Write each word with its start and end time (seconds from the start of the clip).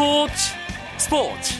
스포츠 0.00 0.32
스포츠. 0.96 1.54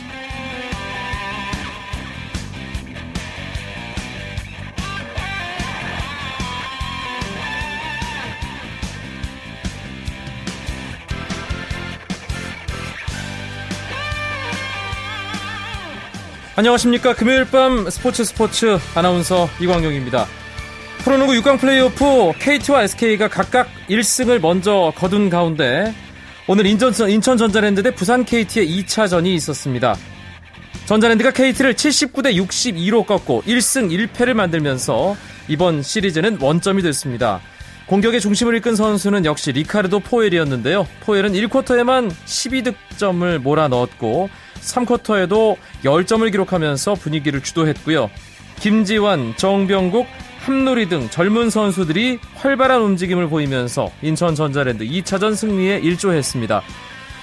안녕하십니까. 16.55 17.13
금요일 17.13 17.45
밤 17.45 17.87
스포츠 17.91 18.23
스포츠 18.23 18.79
아나운서 18.95 19.49
이광용입니다. 19.59 20.25
프로농구 21.03 21.33
6강 21.33 21.59
플레이오프 21.59 22.31
KT와 22.39 22.85
SK가 22.85 23.27
각각 23.27 23.67
1승을 23.87 24.39
먼저 24.39 24.91
거둔 24.95 25.29
가운데 25.29 25.93
오늘 26.47 26.65
인천, 26.65 26.91
인천 27.09 27.37
전자랜드 27.37 27.83
대 27.83 27.93
부산 27.93 28.25
KT의 28.25 28.67
2차전이 28.67 29.27
있었습니다. 29.35 29.95
전자랜드가 30.87 31.31
KT를 31.31 31.75
79대 31.75 32.35
62로 32.35 33.05
꺾고 33.05 33.43
1승 33.43 34.09
1패를 34.11 34.33
만들면서 34.33 35.15
이번 35.47 35.83
시리즈는 35.83 36.39
원점이 36.41 36.81
됐습니다. 36.81 37.39
공격의 37.85 38.21
중심을 38.21 38.55
이끈 38.57 38.75
선수는 38.75 39.25
역시 39.25 39.51
리카르도 39.51 39.99
포엘이었는데요. 39.99 40.87
포엘은 41.01 41.33
1쿼터에만 41.33 42.09
12득점을 42.09 43.37
몰아넣었고 43.37 44.29
3쿼터에도 44.61 45.57
10점을 45.83 46.31
기록하면서 46.31 46.95
분위기를 46.95 47.41
주도했고요. 47.41 48.09
김지환, 48.59 49.35
정병국, 49.37 50.07
함놀이 50.41 50.89
등 50.89 51.07
젊은 51.09 51.51
선수들이 51.51 52.17
활발한 52.35 52.81
움직임을 52.81 53.29
보이면서 53.29 53.91
인천 54.01 54.33
전자랜드 54.33 54.83
2차전 54.83 55.35
승리에 55.35 55.77
일조했습니다. 55.77 56.63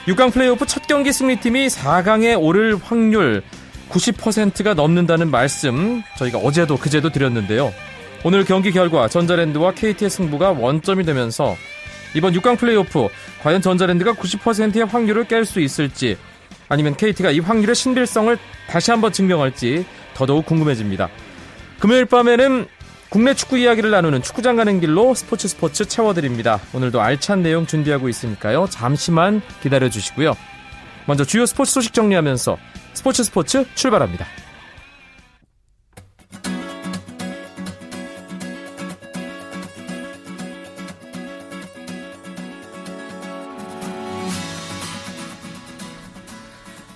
6강 0.07 0.33
플레이오프 0.33 0.67
첫 0.67 0.87
경기 0.87 1.13
승리팀이 1.13 1.67
4강에 1.67 2.41
오를 2.41 2.77
확률 2.77 3.43
90%가 3.91 4.75
넘는다는 4.75 5.33
말씀 5.33 6.03
저희가 6.17 6.39
어제도 6.39 6.77
그제도 6.77 7.11
드렸는데요. 7.11 7.73
오늘 8.23 8.45
경기 8.45 8.71
결과 8.71 9.09
전자랜드와 9.09 9.73
KT의 9.73 10.11
승부가 10.11 10.53
원점이 10.53 11.05
되면서 11.05 11.57
이번 12.15 12.33
6강 12.35 12.57
플레이오프 12.57 13.09
과연 13.43 13.61
전자랜드가 13.61 14.13
90%의 14.13 14.85
확률을 14.85 15.25
깰 15.25 15.45
수 15.45 15.61
있을지 15.61 16.17
아니면 16.69 16.97
KT가 16.97 17.33
이 17.33 17.41
확률의 17.41 17.75
신빙성을 17.75 18.39
다시 18.69 18.93
한번 18.93 19.11
증명할지 19.13 19.85
더더욱 20.15 20.47
궁금해집니다. 20.47 21.09
금요일 21.81 22.07
밤에는 22.07 22.67
국내 23.11 23.33
축구 23.33 23.57
이야기를 23.57 23.91
나누는 23.91 24.21
축구장 24.21 24.57
가는 24.57 24.81
길로 24.81 25.15
스포츠 25.15 25.49
스포츠 25.49 25.87
채워드립니다. 25.87 26.61
오늘도 26.75 27.01
알찬 27.01 27.43
내용 27.43 27.67
준비하고 27.67 28.09
있으니까요. 28.11 28.67
잠시만 28.69 29.41
기다려 29.63 29.89
주시고요. 29.89 30.35
먼저 31.07 31.25
주요 31.25 31.47
스포츠 31.47 31.73
소식 31.73 31.95
정리하면서 31.95 32.59
스포츠 32.93 33.25
스포츠 33.25 33.65
출발합니다. 33.75 34.27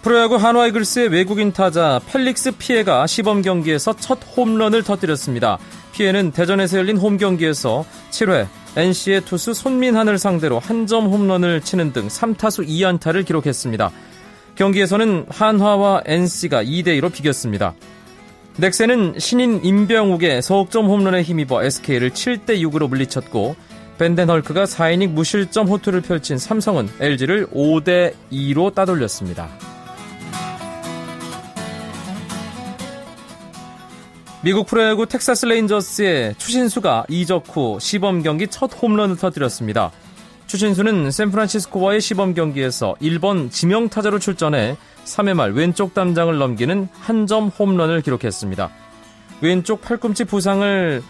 프로야구 0.03 0.35
한화이글스의 0.35 1.09
외국인 1.09 1.53
타자 1.53 2.01
펠릭스 2.07 2.51
피에가 2.59 3.07
시범 3.07 3.41
경기에서 3.41 3.95
첫 3.95 4.19
홈런을 4.37 4.83
터뜨렸습니다. 4.83 5.59
피해는 5.93 6.33
대전에서 6.33 6.79
열린 6.79 6.97
홈 6.97 7.17
경기에서 7.17 7.85
7회 8.11 8.47
NC의 8.77 9.21
투수 9.23 9.55
손민한을 9.55 10.19
상대로 10.19 10.59
한 10.59 10.87
점 10.87 11.07
홈런을 11.07 11.61
치는 11.61 11.93
등 11.93 12.09
3타수 12.09 12.67
2안타를 12.67 13.25
기록했습니다. 13.27 13.91
경기에서는 14.57 15.27
한화와 15.29 16.03
NC가 16.07 16.65
2대2로 16.65 17.13
비겼습니다. 17.13 17.75
넥센은 18.57 19.15
신인 19.19 19.65
임병욱의 19.65 20.43
석 20.43 20.65
점 20.65 20.87
홈런에 20.87 21.23
힘입어 21.23 21.63
SK를 21.65 22.11
7대6으로 22.11 22.89
물리쳤고 22.89 23.57
밴덴헐크가 23.99 24.65
4이닝 24.65 25.11
무실점 25.11 25.69
호투를 25.69 26.01
펼친 26.01 26.37
삼성은 26.37 26.89
LG를 27.01 27.47
5대2로 27.47 28.75
따돌렸습니다. 28.75 29.49
미국 34.45 34.67
프로야구 34.67 35.07
텍사스 35.07 35.47
레인저스의 35.47 36.35
추신수가 36.37 37.05
이적 37.09 37.45
후 37.49 37.79
시범 37.81 38.23
경기 38.25 38.49
첫 38.49 38.71
홈런을 38.75 39.17
터뜨렸습니다. 39.17 39.93
추신수는 40.49 41.13
샌프란시스코와의 41.13 42.01
시범 42.01 42.35
경기에서 42.35 42.97
1번 43.01 43.53
지명 43.53 43.89
타자로 43.89 44.19
출전해 44.19 44.77
3회 45.05 45.35
말 45.35 45.53
왼쪽 45.53 45.95
담장을 45.95 46.37
넘기는 46.37 46.89
한 46.93 47.27
점 47.27 47.49
홈런을 47.49 48.01
기록했습니다. 48.03 48.69
왼쪽 49.43 49.81
팔꿈치 49.81 50.25
부상을 50.25 51.03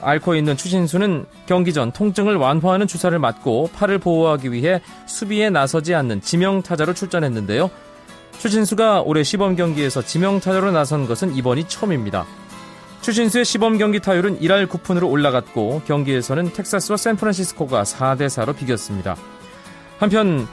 앓고 0.00 0.34
있는 0.34 0.56
추신수는 0.56 1.26
경기 1.46 1.74
전 1.74 1.92
통증을 1.92 2.36
완화하는 2.36 2.86
주사를 2.86 3.16
맞고 3.18 3.70
팔을 3.74 3.98
보호하기 3.98 4.50
위해 4.52 4.80
수비에 5.06 5.50
나서지 5.50 5.94
않는 5.94 6.22
지명 6.22 6.62
타자로 6.62 6.94
출전했는데요. 6.94 7.70
추신수가 8.38 9.02
올해 9.02 9.22
시범 9.22 9.56
경기에서 9.56 10.00
지명 10.00 10.40
타자로 10.40 10.70
나선 10.72 11.06
것은 11.06 11.34
이번이 11.34 11.68
처음입니다. 11.68 12.26
추신수의 13.08 13.46
시범 13.46 13.78
경기 13.78 14.00
타율은 14.00 14.38
1할 14.38 14.66
9푼으로 14.66 15.10
올라갔고 15.10 15.80
경기에서는 15.86 16.52
텍사스와 16.52 16.98
샌프란시스코가 16.98 17.84
4대 17.84 18.26
4로 18.26 18.54
비겼습니다. 18.54 19.16
한편 19.98 20.46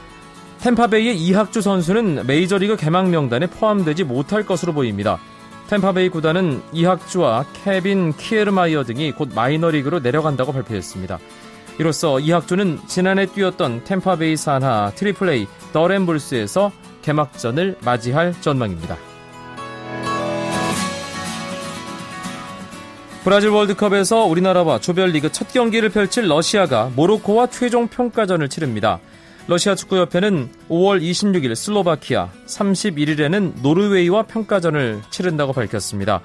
템파베이의 0.61 1.17
이학주 1.17 1.59
선수는 1.59 2.25
메이저리그 2.25 2.77
개막 2.77 3.09
명단에 3.09 3.47
포함되지 3.47 4.05
못할 4.05 4.45
것으로 4.45 4.71
보입니다. 4.71 5.19
템파베이 5.67 6.07
구단은 6.07 6.61
이학주와 6.71 7.45
케빈 7.65 8.13
키에르마이어 8.13 8.85
등이 8.85 9.11
곧 9.11 9.31
마이너리그로 9.35 9.99
내려간다고 9.99 10.53
발표했습니다. 10.53 11.19
이로써 11.77 12.21
이학주는 12.21 12.79
지난해 12.87 13.25
뛰었던 13.25 13.83
템파베이 13.83 14.37
산하 14.37 14.93
트리플 14.95 15.29
A 15.29 15.47
더럼 15.73 16.13
불스에서 16.13 16.71
개막전을 17.01 17.79
맞이할 17.83 18.33
전망입니다. 18.39 18.95
브라질 23.25 23.49
월드컵에서 23.49 24.25
우리나라와 24.25 24.79
조별리그 24.79 25.31
첫 25.31 25.51
경기를 25.51 25.89
펼칠 25.89 26.27
러시아가 26.27 26.91
모로코와 26.95 27.47
최종 27.47 27.87
평가전을 27.87 28.49
치릅니다. 28.49 28.99
러시아 29.47 29.73
축구협회는 29.73 30.49
5월 30.69 31.01
26일 31.01 31.55
슬로바키아, 31.55 32.29
31일에는 32.45 33.63
노르웨이와 33.63 34.27
평가전을 34.27 35.01
치른다고 35.09 35.53
밝혔습니다. 35.53 36.21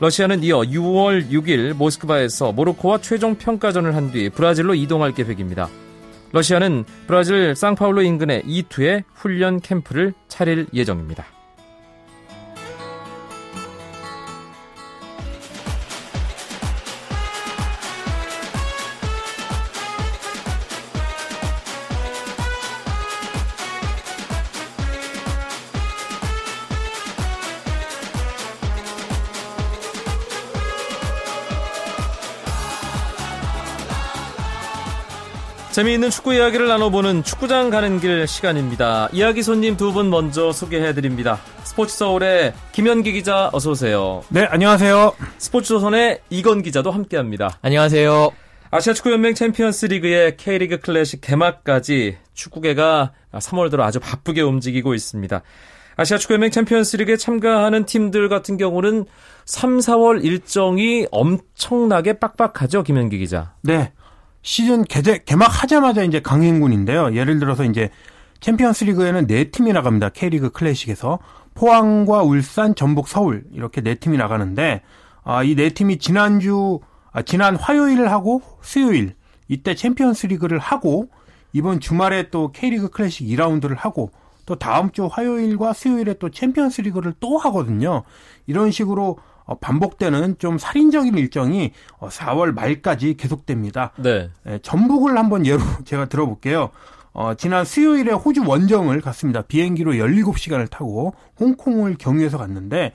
러시아는 0.00 0.42
이어 0.42 0.60
6월 0.60 1.28
6일 1.28 1.74
모스크바에서 1.74 2.52
모로코와 2.52 3.02
최종 3.02 3.34
평가전을 3.34 3.94
한 3.94 4.10
뒤 4.10 4.30
브라질로 4.30 4.74
이동할 4.74 5.12
계획입니다. 5.12 5.68
러시아는 6.32 6.86
브라질 7.06 7.54
상파울로 7.56 8.00
인근의 8.00 8.44
이투에 8.46 9.04
훈련 9.12 9.60
캠프를 9.60 10.14
차릴 10.28 10.66
예정입니다. 10.72 11.26
재미있는 35.78 36.10
축구 36.10 36.34
이야기를 36.34 36.66
나눠보는 36.66 37.22
축구장 37.22 37.70
가는 37.70 38.00
길 38.00 38.26
시간입니다. 38.26 39.08
이야기 39.12 39.44
손님 39.44 39.76
두 39.76 39.92
분 39.92 40.10
먼저 40.10 40.50
소개해드립니다. 40.50 41.38
스포츠 41.62 41.96
서울의 41.96 42.52
김현기 42.72 43.12
기자 43.12 43.48
어서 43.52 43.70
오세요. 43.70 44.24
네, 44.28 44.44
안녕하세요. 44.50 45.14
스포츠 45.38 45.68
조선의 45.68 46.18
이건 46.30 46.62
기자도 46.62 46.90
함께합니다. 46.90 47.60
안녕하세요. 47.62 48.32
아시아 48.72 48.92
축구연맹 48.92 49.34
챔피언스 49.34 49.86
리그의 49.86 50.36
K리그 50.36 50.80
클래식 50.80 51.20
개막까지 51.20 52.16
축구계가 52.34 53.12
3월 53.34 53.70
들어 53.70 53.84
아주 53.84 54.00
바쁘게 54.00 54.40
움직이고 54.40 54.94
있습니다. 54.94 55.42
아시아 55.94 56.18
축구연맹 56.18 56.50
챔피언스 56.50 56.96
리그에 56.96 57.16
참가하는 57.16 57.86
팀들 57.86 58.28
같은 58.28 58.56
경우는 58.56 59.06
3, 59.44 59.78
4월 59.78 60.24
일정이 60.24 61.06
엄청나게 61.12 62.14
빡빡하죠, 62.14 62.82
김현기 62.82 63.18
기자. 63.18 63.54
네. 63.62 63.92
시즌 64.48 64.82
개제, 64.84 65.18
개막하자마자 65.26 66.04
이제 66.04 66.20
강행군인데요. 66.22 67.14
예를 67.14 67.38
들어서 67.38 67.64
이제 67.64 67.90
챔피언스 68.40 68.84
리그에는 68.84 69.26
네 69.26 69.50
팀이 69.50 69.74
나갑니다. 69.74 70.08
K리그 70.08 70.52
클래식에서. 70.52 71.18
포항과 71.52 72.22
울산, 72.22 72.74
전북, 72.74 73.08
서울 73.08 73.44
이렇게 73.52 73.82
네 73.82 73.96
팀이 73.96 74.16
나가는데 74.16 74.80
아, 75.22 75.42
이 75.42 75.54
네 75.54 75.68
팀이 75.68 75.98
지난주 75.98 76.80
아, 77.12 77.20
지난 77.20 77.56
화요일 77.56 78.08
하고 78.08 78.40
수요일 78.62 79.16
이때 79.48 79.74
챔피언스 79.74 80.28
리그를 80.28 80.58
하고 80.58 81.10
이번 81.52 81.78
주말에 81.78 82.30
또 82.30 82.50
K리그 82.50 82.88
클래식 82.88 83.26
2라운드를 83.26 83.76
하고 83.76 84.10
또 84.46 84.54
다음 84.54 84.92
주 84.92 85.10
화요일과 85.12 85.74
수요일에 85.74 86.14
또 86.14 86.30
챔피언스 86.30 86.80
리그를 86.80 87.12
또 87.20 87.36
하거든요. 87.36 88.02
이런 88.46 88.70
식으로 88.70 89.18
어, 89.18 89.18
반복되는 89.54 90.36
좀 90.38 90.58
살인적인 90.58 91.16
일정이 91.16 91.72
4월 92.00 92.50
어, 92.50 92.52
말까지 92.52 93.16
계속됩니다. 93.16 93.92
네. 93.96 94.30
예, 94.46 94.58
전북을 94.62 95.16
한번 95.16 95.46
예로 95.46 95.60
제가 95.84 96.06
들어볼게요. 96.06 96.70
어, 97.12 97.34
지난 97.34 97.64
수요일에 97.64 98.12
호주 98.12 98.44
원정을 98.46 99.00
갔습니다. 99.00 99.42
비행기로 99.42 99.92
17시간을 99.94 100.70
타고 100.70 101.14
홍콩을 101.40 101.96
경유해서 101.98 102.38
갔는데 102.38 102.92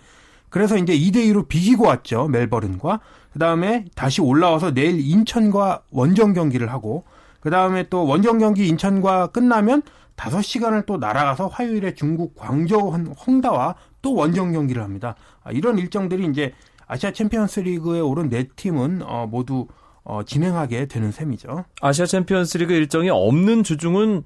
그래서 0.50 0.78
이제 0.78 0.98
2대2로 0.98 1.48
비기고 1.48 1.86
왔죠. 1.86 2.28
멜버른과. 2.28 3.00
그 3.34 3.40
다음에 3.40 3.86
다시 3.96 4.22
올라와서 4.22 4.74
내일 4.74 5.00
인천과 5.00 5.82
원정 5.90 6.34
경기를 6.34 6.72
하고 6.72 7.04
그 7.40 7.50
다음에 7.50 7.90
또 7.90 8.06
원정 8.06 8.38
경기 8.38 8.68
인천과 8.68 9.28
끝나면 9.28 9.82
5시간을 10.16 10.86
또 10.86 10.98
날아가서 10.98 11.48
화요일에 11.48 11.96
중국 11.96 12.36
광저우 12.36 12.94
헝다와 13.28 13.75
또 14.04 14.14
원정 14.14 14.52
경기를 14.52 14.84
합니다. 14.84 15.16
아, 15.44 15.52
이런 15.52 15.80
일정들이 15.80 16.28
이제 16.28 16.54
아시아 16.86 17.12
챔피언스 17.12 17.62
리그에 17.62 18.00
오른 18.00 18.30
네 18.30 18.44
팀은 18.56 19.02
어, 19.02 19.26
모두 19.26 19.68
어, 20.04 20.22
진행하게 20.24 20.86
되는 20.86 21.12
셈이죠. 21.12 21.66
아시아 21.82 22.06
챔피언스 22.06 22.60
리그 22.60 22.74
일정이 22.74 23.10
없는 23.10 23.64
주중은 23.64 24.24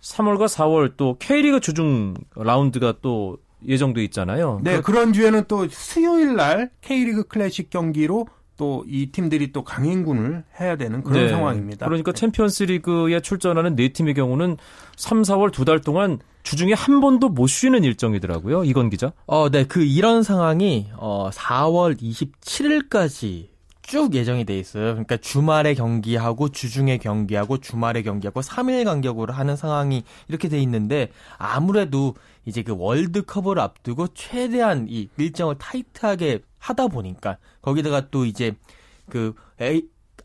3월과 0.00 0.46
4월 0.46 0.92
또 0.96 1.16
K리그 1.18 1.60
주중 1.60 2.14
라운드가 2.36 2.96
또 3.00 3.38
예정돼 3.66 4.04
있잖아요. 4.04 4.60
네, 4.62 4.76
그... 4.76 4.82
그런 4.82 5.14
주에는 5.14 5.44
또 5.48 5.66
수요일 5.68 6.36
날 6.36 6.70
K리그 6.82 7.24
클래식 7.24 7.70
경기로 7.70 8.28
또 8.56 8.84
이 8.86 9.06
팀들이 9.10 9.52
또 9.52 9.64
강행군을 9.64 10.44
해야 10.60 10.76
되는 10.76 11.02
그런 11.02 11.24
네, 11.24 11.28
상황입니다. 11.28 11.86
그러니까 11.86 12.12
네. 12.12 12.20
챔피언스 12.20 12.64
리그에 12.64 13.20
출전하는 13.20 13.74
네 13.76 13.88
팀의 13.92 14.14
경우는 14.14 14.56
3, 14.96 15.22
4월 15.22 15.52
두 15.52 15.64
달 15.64 15.80
동안 15.80 16.18
주중에 16.42 16.72
한 16.74 17.00
번도 17.00 17.30
못 17.30 17.46
쉬는 17.46 17.84
일정이더라고요. 17.84 18.64
이건 18.64 18.90
기자. 18.90 19.12
어, 19.26 19.48
네. 19.50 19.64
그 19.64 19.82
이런 19.82 20.22
상황이 20.22 20.88
어 20.96 21.30
4월 21.32 21.98
27일까지 22.00 23.48
쭉 23.82 24.14
예정이 24.14 24.44
돼 24.44 24.58
있어요. 24.58 24.92
그러니까 24.92 25.16
주말에 25.18 25.74
경기하고 25.74 26.48
주중에 26.50 26.96
경기하고 26.98 27.58
주말에 27.58 28.02
경기하고 28.02 28.40
3일 28.40 28.84
간격으로 28.84 29.32
하는 29.34 29.56
상황이 29.56 30.04
이렇게 30.28 30.48
돼 30.48 30.58
있는데 30.60 31.10
아무래도 31.36 32.14
이제 32.44 32.62
그 32.62 32.74
월드컵을 32.76 33.58
앞두고 33.58 34.08
최대한 34.14 34.86
이 34.88 35.08
일정을 35.16 35.56
타이트하게 35.58 36.42
하다 36.58 36.88
보니까 36.88 37.38
거기다가 37.62 38.10
또 38.10 38.24
이제 38.24 38.54
그 39.08 39.34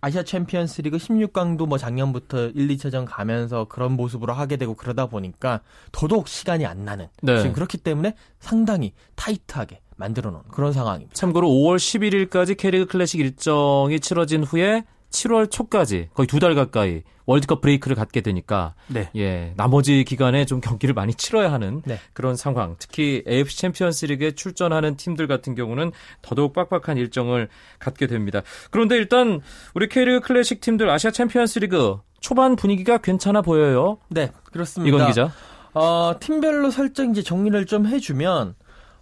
아시아 0.01 0.24
챔피언스 0.24 0.81
리그 0.81 0.98
16강도 0.98 1.68
뭐 1.68 1.77
작년부터 1.77 2.48
1, 2.48 2.68
2차전 2.69 3.06
가면서 3.06 3.66
그런 3.66 3.94
모습으로 3.94 4.33
하게 4.33 4.56
되고 4.56 4.74
그러다 4.74 5.07
보니까 5.07 5.62
더더욱 5.92 6.27
시간이 6.27 6.66
안 6.66 6.86
나는. 6.86 7.07
네. 7.21 7.38
지금 7.39 7.54
그렇기 7.54 7.77
때문에 7.77 8.16
상당히 8.39 8.94
타이트하게 9.16 9.81
만들어 9.98 10.31
놓은 10.31 10.44
그런 10.50 10.71
상황입니다. 10.71 11.13
참고로 11.13 11.48
5월 11.50 11.75
11일까지 11.75 12.57
K리그 12.57 12.86
클래식 12.86 13.19
일정이 13.19 14.00
치러진 14.00 14.44
후에 14.44 14.86
7월 15.11 15.50
초까지 15.51 16.09
거의 16.13 16.27
두 16.27 16.39
달 16.39 16.56
가까이 16.56 17.01
월드컵 17.25 17.61
브레이크를 17.61 17.95
갖게 17.95 18.21
되니까 18.21 18.73
네. 18.88 19.09
예 19.15 19.53
나머지 19.56 20.03
기간에 20.03 20.45
좀 20.45 20.61
경기를 20.61 20.95
많이 20.95 21.13
치러야 21.13 21.51
하는 21.51 21.83
네. 21.85 22.00
그런 22.13 22.35
상황. 22.35 22.75
특히 22.79 23.23
AFC 23.27 23.57
챔피언스리그에 23.57 24.31
출전하는 24.31 24.97
팀들 24.97 25.27
같은 25.27 25.53
경우는 25.53 25.91
더더욱 26.23 26.53
빡빡한 26.53 26.97
일정을 26.97 27.50
갖게 27.77 28.07
됩니다. 28.07 28.41
그런데 28.71 28.95
일단 28.95 29.41
우리 29.75 29.88
K리그 29.88 30.21
클래식 30.21 30.59
팀들 30.61 30.89
아시아 30.89 31.11
챔피언스리그 31.11 31.97
초반 32.19 32.56
분위기가 32.56 32.97
괜찮아 32.97 33.41
보여요. 33.41 34.00
네, 34.09 34.31
그렇습니다. 34.51 34.95
이건 34.95 35.07
기자. 35.07 35.31
어, 35.73 36.13
팀별로 36.19 36.71
살짝 36.71 37.09
이제 37.11 37.21
정리를 37.21 37.63
좀 37.67 37.85
해주면 37.85 38.56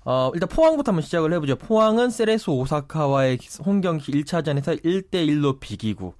어, 0.10 0.32
일단 0.34 0.48
포항부터 0.48 0.92
한번 0.92 1.02
시작을 1.04 1.34
해보죠. 1.34 1.58
포항은 1.58 2.12
세레소 2.12 2.50
오사카와의 2.50 3.40
홈경기 3.66 4.14
1차전에서 4.14 4.82
1대1로 4.82 5.60
비기고, 5.60 6.14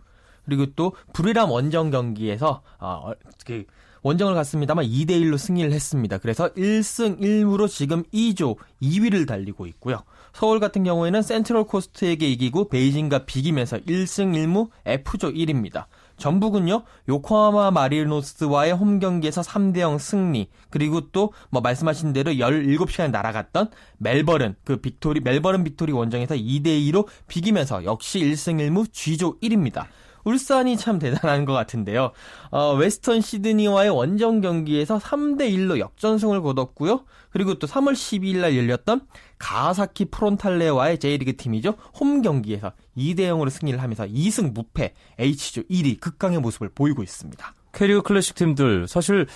그리고 0.44 0.66
또 0.76 0.92
부리람 1.14 1.50
원정 1.50 1.92
경기에서, 1.92 2.64
어, 2.82 3.14
그, 3.46 3.64
원정을 4.02 4.34
갔습니다만 4.34 4.86
2대1로 4.86 5.38
승리를 5.38 5.72
했습니다. 5.72 6.18
그래서 6.18 6.50
1승 6.50 7.22
1무로 7.22 7.70
지금 7.70 8.04
E조 8.14 8.58
2위를 8.82 9.26
달리고 9.26 9.68
있고요. 9.68 10.04
서울 10.34 10.60
같은 10.60 10.84
경우에는 10.84 11.22
센트럴 11.22 11.64
코스트에게 11.64 12.30
이기고 12.30 12.68
베이징과 12.68 13.26
비기면서 13.26 13.78
1승 13.78 14.34
1무 14.34 14.70
F조 14.86 15.32
1입니다. 15.32 15.86
전북은요, 16.18 16.84
요코하마 17.08 17.72
마리노스와의 17.72 18.74
홈 18.74 19.00
경기에서 19.00 19.42
3대 19.42 19.80
0 19.80 19.98
승리, 20.00 20.50
그리고 20.70 21.12
또, 21.12 21.32
뭐, 21.50 21.62
말씀하신 21.62 22.14
대로 22.14 22.32
17시간에 22.32 23.12
날아갔던 23.12 23.70
멜버른, 23.98 24.56
그 24.64 24.78
빅토리, 24.78 25.22
멜버른 25.22 25.64
빅토리 25.64 25.92
원정에서 25.94 26.36
2대 26.36 26.66
2로 26.92 27.08
비기면서 27.28 27.84
역시 27.86 28.20
1승 28.20 28.58
1무 28.58 28.92
G조 28.92 29.40
1입니다. 29.40 29.86
울산이 30.28 30.76
참 30.76 31.00
대단한 31.00 31.46
것 31.46 31.54
같은데요. 31.54 32.12
어, 32.52 32.74
웨스턴 32.74 33.22
시드니와의 33.22 33.90
원정 33.90 34.42
경기에서 34.42 34.98
3대 34.98 35.50
1로 35.52 35.80
역전승을 35.80 36.42
거뒀고요. 36.42 37.06
그리고 37.30 37.56
또 37.56 37.66
3월 37.66 37.94
12일 37.94 38.38
날 38.38 38.58
열렸던 38.58 39.02
가와사키 39.40 40.06
프론탈레와의 40.06 41.00
J리그 41.00 41.38
팀이죠. 41.38 41.76
홈 42.00 42.22
경기에서 42.22 42.74
2대 42.98 43.20
0으로 43.20 43.50
승리를 43.50 43.82
하면서 43.82 44.06
2승 44.06 44.54
무패 44.54 44.94
H조 45.18 45.62
1위 45.64 46.00
극강의 46.02 46.40
모습을 46.40 46.70
보이고 46.70 47.04
있습니다. 47.04 47.54
K리그 47.72 48.02
클래식 48.02 48.36
팀들 48.36 48.88
사실 48.88 49.28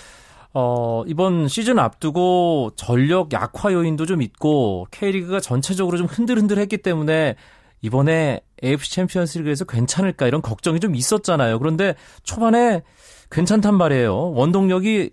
어, 0.52 1.04
이번 1.06 1.48
시즌 1.48 1.78
앞두고 1.78 2.72
전력 2.76 3.32
약화 3.32 3.72
요인도 3.72 4.04
좀 4.04 4.20
있고 4.20 4.86
K리그가 4.90 5.40
전체적으로 5.40 5.96
좀 5.96 6.06
흔들흔들했기 6.06 6.78
때문에 6.78 7.36
이번에 7.80 8.40
AFC 8.62 8.90
챔피언스 8.92 9.38
리그에서 9.38 9.64
괜찮을까 9.64 10.26
이런 10.26 10.42
걱정이 10.42 10.80
좀 10.80 10.94
있었잖아요. 10.94 11.58
그런데 11.58 11.94
초반에 12.22 12.82
괜찮단 13.30 13.74
말이에요. 13.76 14.32
원동력이 14.32 15.10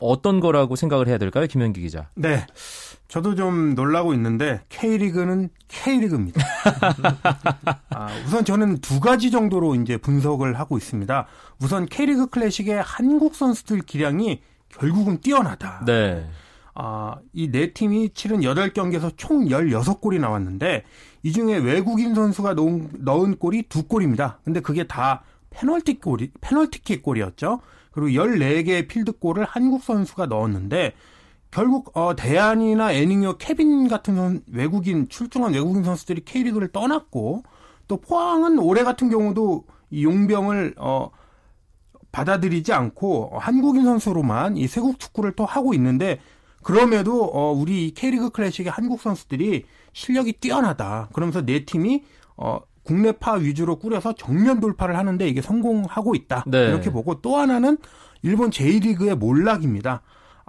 어떤 0.00 0.40
거라고 0.40 0.76
생각을 0.76 1.08
해야 1.08 1.18
될까요, 1.18 1.46
김현기 1.46 1.80
기자? 1.80 2.08
네. 2.14 2.46
저도 3.08 3.34
좀 3.34 3.74
놀라고 3.74 4.14
있는데 4.14 4.62
K리그는 4.68 5.50
K리그입니다. 5.68 6.40
아, 7.90 8.08
우선 8.24 8.44
저는 8.44 8.80
두 8.80 9.00
가지 9.00 9.30
정도로 9.30 9.74
이제 9.74 9.96
분석을 9.96 10.58
하고 10.58 10.78
있습니다. 10.78 11.26
우선 11.60 11.86
K리그 11.86 12.28
클래식의 12.28 12.82
한국 12.82 13.34
선수들 13.34 13.80
기량이 13.80 14.40
결국은 14.68 15.20
뛰어나다. 15.20 15.82
네. 15.84 16.24
아, 16.74 17.16
이 17.32 17.50
네 17.50 17.72
팀이 17.72 18.10
치른 18.14 18.40
8경기에서 18.40 19.12
총 19.16 19.46
16골이 19.46 20.20
나왔는데 20.20 20.84
이 21.22 21.32
중에 21.32 21.56
외국인 21.58 22.14
선수가 22.14 22.54
넣은, 22.54 22.90
넣은 23.00 23.36
골이 23.38 23.62
두 23.68 23.84
골입니다. 23.84 24.38
근데 24.44 24.60
그게 24.60 24.86
다 24.86 25.22
페널티 25.50 25.98
골이 26.00 26.30
페널티킥 26.40 27.02
골이었죠. 27.02 27.60
그리고 27.92 28.08
14개의 28.22 28.88
필드골을 28.88 29.44
한국 29.44 29.82
선수가 29.82 30.26
넣었는데 30.26 30.92
결국 31.50 31.96
어 31.96 32.14
대안이나 32.14 32.92
애닝요 32.92 33.38
케빈 33.38 33.88
같은 33.88 34.14
선, 34.14 34.42
외국인 34.52 35.08
출중한 35.08 35.52
외국인 35.54 35.82
선수들이 35.82 36.24
K리그를 36.24 36.68
떠났고 36.68 37.42
또 37.88 37.96
포항은 38.00 38.60
올해 38.60 38.84
같은 38.84 39.10
경우도 39.10 39.64
이 39.90 40.04
용병을 40.04 40.74
어 40.78 41.10
받아들이지 42.12 42.72
않고 42.72 43.38
한국인 43.40 43.84
선수로만 43.84 44.56
이 44.56 44.68
세국 44.68 45.00
축구를 45.00 45.32
또 45.32 45.44
하고 45.44 45.74
있는데 45.74 46.20
그럼에도 46.62 47.24
어 47.24 47.52
우리 47.52 47.92
K리그 47.92 48.30
클래식의 48.30 48.70
한국 48.70 49.00
선수들이 49.00 49.64
실력이 49.92 50.34
뛰어나다. 50.34 51.08
그러면서 51.12 51.44
네 51.44 51.64
팀이 51.64 52.04
어 52.36 52.60
국내파 52.82 53.34
위주로 53.34 53.78
꾸려서 53.78 54.14
정면 54.14 54.60
돌파를 54.60 54.96
하는데 54.96 55.28
이게 55.28 55.40
성공하고 55.40 56.14
있다. 56.14 56.44
네. 56.46 56.68
이렇게 56.68 56.90
보고 56.90 57.20
또 57.20 57.36
하나는 57.36 57.78
일본 58.22 58.50
J리그의 58.50 59.16
몰락입니다. 59.16 60.02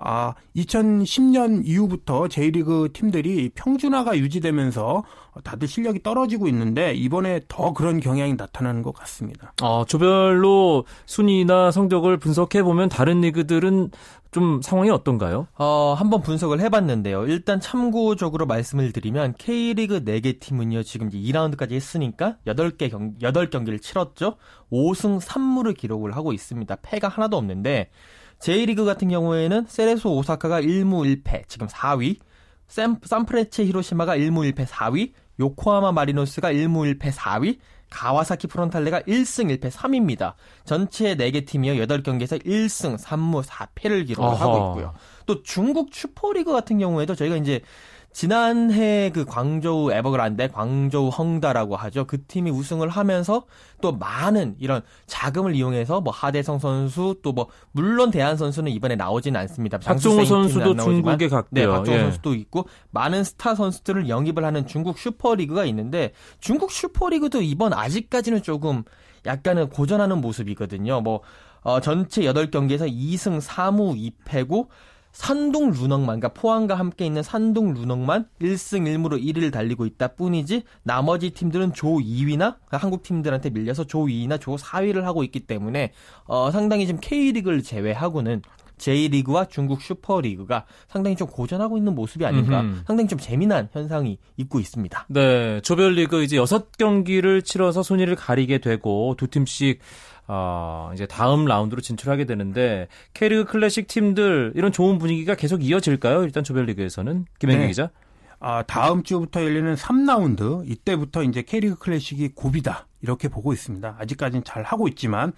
아, 0.04 0.34
2010년 0.56 1.62
이후부터 1.66 2.28
J리그 2.28 2.90
팀들이 2.94 3.50
평준화가 3.56 4.18
유지되면서 4.18 5.04
다들 5.44 5.68
실력이 5.68 6.04
떨어지고 6.04 6.48
있는데 6.48 6.94
이번에 6.94 7.42
더 7.48 7.74
그런 7.74 8.00
경향이 8.00 8.34
나타나는 8.34 8.82
것 8.82 8.94
같습니다. 8.96 9.54
아, 9.62 9.86
조별로 9.88 10.86
순위나 11.06 11.72
성적을 11.72 12.18
분석해 12.18 12.64
보면 12.64 12.90
다른 12.90 13.22
리그들은 13.22 13.92
좀 14.32 14.62
상황이 14.62 14.90
어떤가요? 14.90 15.48
어, 15.58 15.94
한번 15.98 16.22
분석을 16.22 16.62
해봤는데요. 16.62 17.28
일단 17.28 17.60
참고적으로 17.60 18.46
말씀을 18.46 18.94
드리면 18.94 19.36
K리그 19.38 20.06
4개 20.06 20.40
팀은요, 20.40 20.84
지금 20.84 21.10
이제 21.10 21.18
2라운드까지 21.18 21.74
했으니까 21.74 22.38
8개 22.48 22.90
경, 22.90 23.14
8경기를 23.22 23.82
치렀죠? 23.82 24.38
5승 24.72 25.20
3무를 25.22 25.76
기록을 25.76 26.16
하고 26.16 26.32
있습니다. 26.32 26.78
패가 26.82 27.10
하나도 27.10 27.36
없는데, 27.36 27.90
J리그 28.42 28.86
같은 28.86 29.10
경우에는 29.10 29.66
세레소 29.68 30.16
오사카가 30.16 30.62
1무 30.62 31.24
1패, 31.24 31.48
지금 31.48 31.68
4위, 31.68 32.18
산, 32.68 33.00
산프레체 33.04 33.66
히로시마가 33.66 34.18
1무 34.18 34.52
1패 34.52 34.66
4위, 34.66 35.12
요코하마 35.40 35.92
마리노스가 35.92 36.52
1무 36.52 36.98
1패 36.98 37.12
4위, 37.12 37.58
가와사키 37.92 38.48
프론탈레가 38.48 39.02
1승 39.02 39.56
1패 39.60 39.70
3입니다. 39.70 40.34
전체 40.64 41.16
4개 41.16 41.46
팀이요. 41.46 41.74
8경기에서 41.74 42.44
1승 42.44 42.98
3무 42.98 43.44
4패를 43.44 44.08
기록하고 44.08 44.70
있고요. 44.70 44.94
또 45.26 45.44
중국 45.44 45.90
슈퍼리그 45.94 46.52
같은 46.54 46.80
경우에도 46.80 47.14
저희가 47.16 47.36
이제 47.36 47.60
지난해 48.14 49.10
그 49.14 49.26
광저우 49.26 49.92
에버그란데, 49.92 50.50
광저우 50.50 51.10
헝다라고 51.10 51.76
하죠. 51.76 52.06
그 52.06 52.24
팀이 52.26 52.52
우승을 52.52 52.90
하면서 52.90 53.46
또 53.82 53.94
많은 53.94 54.56
이런 54.60 54.82
자금을 55.08 55.56
이용해서 55.56 56.02
뭐 56.02 56.14
하대성 56.14 56.60
선수 56.60 57.16
또 57.24 57.32
뭐 57.32 57.48
물론 57.72 58.12
대한 58.12 58.38
선수는 58.38 58.72
이번에 58.72 58.96
나오지는 58.96 59.40
않습니다. 59.42 59.78
박종호 59.80 60.26
선수도 60.26 60.76
중국에 60.76 61.30
갔고요. 61.30 61.48
네, 61.52 61.66
박종호 61.68 61.98
예. 61.98 62.04
선수도 62.04 62.36
있고 62.36 62.66
많은 62.92 63.24
스타 63.24 63.56
선수들을 63.56 64.10
영입을 64.10 64.44
하는 64.44 64.68
중국 64.68 64.98
슈퍼리그가 64.98 65.66
있는데 65.66 66.14
중국 66.40 66.72
슈퍼리그도 66.72 67.42
이번 67.42 67.74
아직까지는 67.74 68.44
조금 68.44 68.84
약간은 69.26 69.70
고전하는 69.70 70.20
모습이거든요. 70.20 71.02
뭐 71.02 71.22
어, 71.62 71.80
전체 71.80 72.22
8경기에서 72.24 72.92
2승 72.92 73.40
3무 73.42 74.14
2패고 74.26 74.68
산둥 75.12 75.72
루넝만, 75.72 76.20
그러니까 76.20 76.30
포항과 76.30 76.76
함께 76.76 77.06
있는 77.06 77.22
산둥 77.22 77.74
루넝만 77.74 78.28
1승 78.42 78.84
1무로 78.84 79.22
1위를 79.22 79.52
달리고 79.52 79.86
있다 79.86 80.10
뿐이지 80.10 80.64
나머지 80.84 81.32
팀들은 81.32 81.74
조 81.74 81.88
2위나 81.98 82.56
한국 82.70 83.04
팀들한테 83.04 83.50
밀려서 83.50 83.84
조 83.86 84.06
2위나 84.06 84.40
조 84.40 84.56
4위를 84.56 85.02
하고 85.02 85.24
있기 85.24 85.42
때문에 85.42 85.92
어, 86.26 86.52
상당히 86.52 86.88
지금 86.88 87.00
K리그를 87.02 87.62
제외하고는 87.62 88.42
J리그와 88.82 89.46
중국 89.46 89.82
슈퍼리그가 89.82 90.66
상당히 90.88 91.16
좀 91.16 91.28
고전하고 91.28 91.78
있는 91.78 91.94
모습이 91.94 92.26
아닌가 92.26 92.62
음흠. 92.62 92.84
상당히 92.88 93.08
좀 93.08 93.20
재미난 93.20 93.70
현상이 93.72 94.18
있고 94.38 94.60
있습니다. 94.60 95.06
네, 95.10 95.62
조별리그 95.62 96.24
이제 96.24 96.36
여섯 96.36 96.72
경기를 96.78 97.44
치러서 97.44 97.84
순위를 97.84 98.16
가리게 98.16 98.58
되고 98.58 99.14
두 99.18 99.28
팀씩 99.28 99.80
어, 100.28 100.92
이제 100.94 101.06
다음 101.06 101.46
라운드로 101.46 101.82
진출하게 101.82 102.26
되는데 102.26 102.88
K리그 103.14 103.46
클래식 103.46 103.88
팀들 103.88 104.54
이런 104.56 104.72
좋은 104.72 104.98
분위기가 104.98 105.36
계속 105.36 105.64
이어질까요? 105.64 106.24
일단 106.24 106.44
조별리그에서는 106.44 107.26
김현기 107.40 107.62
네. 107.62 107.68
기자. 107.68 107.90
아, 108.40 108.64
다음 108.64 109.04
주부터 109.04 109.44
열리는 109.44 109.76
3라운드 109.76 110.68
이때부터 110.68 111.24
이제 111.24 111.44
K리그 111.44 111.76
클래식이 111.76 112.30
고비다 112.30 112.88
이렇게 113.02 113.28
보고 113.28 113.54
있습니다. 113.54 113.98
아직까지는 114.00 114.44
잘 114.44 114.64
하고 114.64 114.88
있지만 114.88 115.34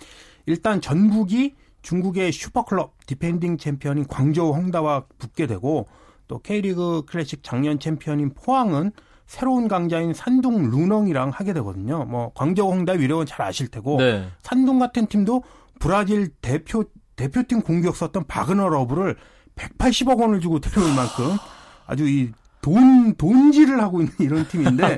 일단 0.46 0.80
전북이 0.80 1.56
중국의 1.82 2.32
슈퍼클럽 2.32 2.94
디펜딩 3.06 3.58
챔피언인 3.58 4.08
광저우 4.08 4.54
헝다와 4.54 5.06
붙게 5.18 5.48
되고 5.48 5.88
또 6.28 6.40
K리그 6.40 7.04
클래식 7.06 7.44
작년 7.44 7.80
챔피언인 7.80 8.34
포항은 8.34 8.92
새로운 9.26 9.68
강자인 9.68 10.14
산둥 10.14 10.70
루넝이랑 10.70 11.30
하게 11.30 11.54
되거든요. 11.54 12.06
뭐 12.06 12.32
광저우 12.36 12.72
헝다 12.72 12.94
위력은 12.94 13.26
잘 13.26 13.42
아실 13.42 13.70
테고 13.70 13.98
네. 13.98 14.28
산둥 14.42 14.80
같은 14.80 15.08
팀도 15.08 15.44
브라질 15.80 16.30
대표 16.42 16.86
대표팀 17.16 17.62
공격수였던 17.62 18.26
바그너 18.28 18.70
러브를 18.70 19.16
180억 19.56 20.20
원을 20.20 20.40
주고 20.40 20.60
데려올 20.60 20.94
만큼 20.96 21.38
아주 21.86 22.08
이 22.08 22.32
돈, 22.62 23.14
돈질을 23.16 23.82
하고 23.82 24.00
있는 24.00 24.14
이런 24.20 24.48
팀인데, 24.48 24.98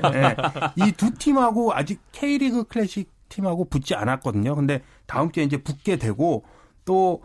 이 0.76 0.87
두 0.87 1.10
팀하고 1.18 1.74
아직 1.74 2.00
K리그 2.12 2.64
클래식 2.64 3.10
팀하고 3.28 3.64
붙지 3.68 3.96
않았거든요. 3.96 4.54
근데 4.54 4.82
다음 5.06 5.32
주에 5.32 5.42
이제 5.42 5.56
붙게 5.56 5.96
되고, 5.96 6.44
또 6.84 7.22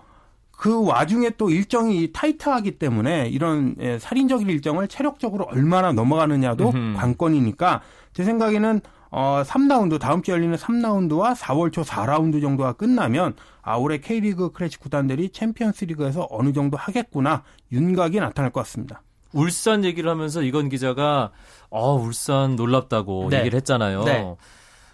그 0.61 0.85
와중에 0.85 1.31
또 1.39 1.49
일정이 1.49 2.11
타이트하기 2.13 2.77
때문에 2.77 3.29
이런 3.29 3.75
예, 3.79 3.97
살인적인 3.97 4.47
일정을 4.47 4.87
체력적으로 4.89 5.45
얼마나 5.45 5.91
넘어가느냐도 5.91 6.69
음흠. 6.69 6.97
관건이니까 6.99 7.81
제 8.13 8.23
생각에는 8.23 8.79
어 9.09 9.41
3라운드 9.43 9.99
다음 9.99 10.21
주에 10.21 10.35
열리는 10.35 10.55
3라운드와 10.55 11.35
4월 11.35 11.73
초 11.73 11.81
4라운드 11.81 12.39
정도가 12.41 12.73
끝나면 12.73 13.33
아 13.63 13.77
올해 13.77 13.97
K리그 13.97 14.51
클래식 14.51 14.79
구단들이 14.81 15.29
챔피언스 15.29 15.85
리그에서 15.85 16.27
어느 16.29 16.53
정도 16.53 16.77
하겠구나 16.77 17.41
윤곽이 17.71 18.19
나타날 18.19 18.51
것 18.51 18.59
같습니다. 18.59 19.01
울산 19.33 19.83
얘기를 19.83 20.11
하면서 20.11 20.43
이건 20.43 20.69
기자가 20.69 21.31
어 21.71 21.95
울산 21.95 22.55
놀랍다고 22.55 23.29
네. 23.31 23.39
얘기를 23.39 23.57
했잖아요. 23.57 24.03
네. 24.03 24.35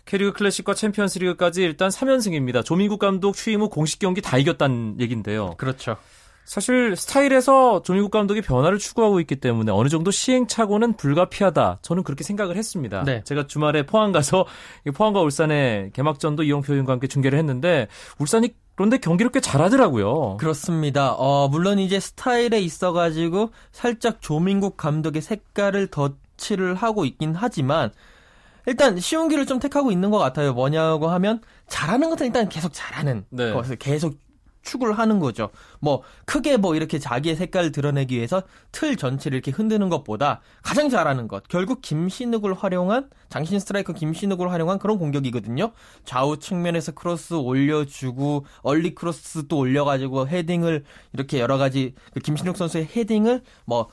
K리그 0.08 0.34
클래식과 0.34 0.74
챔피언스 0.74 1.20
리그까지 1.20 1.62
일단 1.64 1.90
3연승입니다. 1.90 2.64
조민국 2.64 2.98
감독 2.98 3.36
취임 3.36 3.62
후 3.62 3.70
공식 3.70 4.00
경기 4.00 4.22
다 4.22 4.38
이겼다는 4.38 4.96
얘기인데요. 5.00 5.54
그렇죠. 5.58 5.98
사실 6.46 6.96
스타일에서 6.96 7.82
조민국 7.84 8.10
감독이 8.10 8.42
변화를 8.42 8.78
추구하고 8.78 9.20
있기 9.20 9.36
때문에 9.36 9.70
어느 9.70 9.90
정도 9.90 10.12
시행착오는 10.12 10.96
불가피하다. 10.96 11.80
저는 11.82 12.04
그렇게 12.04 12.24
생각을 12.24 12.56
했습니다. 12.56 13.04
네. 13.04 13.22
제가 13.26 13.48
주말에 13.48 13.86
포항 13.86 14.14
가서 14.14 14.46
이 14.88 14.92
포항과 14.92 15.20
울산의 15.20 15.92
개막전도 15.92 16.44
이영표 16.44 16.72
위원과 16.72 16.94
함께 16.94 17.08
중계를 17.08 17.38
했는데 17.38 17.90
울산이 18.18 18.56
그런데 18.76 18.98
경기를 18.98 19.30
꽤 19.34 19.42
잘하더라고요. 19.42 20.38
그렇습니다. 20.38 21.12
어, 21.14 21.50
물론 21.50 21.80
이제 21.80 22.00
스타일에 22.00 22.62
있어가지고 22.62 23.52
살짝 23.74 24.22
조민국 24.22 24.78
감독의 24.78 25.22
색깔을 25.22 25.88
덧칠을 25.88 26.76
하고 26.76 27.04
있긴 27.04 27.34
하지만 27.36 27.92
일단 28.67 29.00
쉬운 29.00 29.29
길을 29.29 29.45
좀 29.45 29.59
택하고 29.59 29.91
있는 29.91 30.12
것 30.12 30.19
같아요. 30.19 30.53
뭐냐고 30.53 31.07
하면 31.07 31.41
잘하는 31.67 32.09
것은 32.09 32.27
일단 32.27 32.50
계속 32.50 32.71
잘하는 32.74 33.25
네. 33.29 33.53
것을 33.53 33.77
계속 33.77 34.15
추구를 34.62 34.97
하는 34.97 35.19
거죠. 35.19 35.50
뭐 35.79 36.03
크게 36.25 36.57
뭐 36.57 36.75
이렇게 36.75 37.00
자기의 37.00 37.38
색깔을 37.38 37.71
드러내기 37.71 38.17
위해서 38.17 38.43
틀 38.74 38.97
전체를 38.97 39.38
이렇게 39.38 39.51
흔드는 39.51 39.88
것보다 39.88 40.41
가장 40.62 40.89
잘하는 40.89 41.29
것 41.29 41.47
결국 41.47 41.81
김신욱을 41.81 42.53
활용한 42.53 43.09
장신 43.29 43.59
스트라이커 43.59 43.93
김신욱을 43.93 44.51
활용한 44.51 44.79
그런 44.79 45.00
공격이거든요. 45.00 45.71
좌우 46.03 46.38
측면에서 46.38 46.91
크로스 46.91 47.36
올려주고 47.36 48.45
얼리 48.62 48.93
크로스 48.93 49.47
또 49.47 49.57
올려가지고 49.57 50.27
헤딩을 50.27 50.83
이렇게 51.13 51.39
여러 51.39 51.57
가지 51.57 51.95
그 52.13 52.19
김신욱 52.19 52.57
선수의 52.57 52.89
헤딩을 52.93 53.43
뭐 53.63 53.88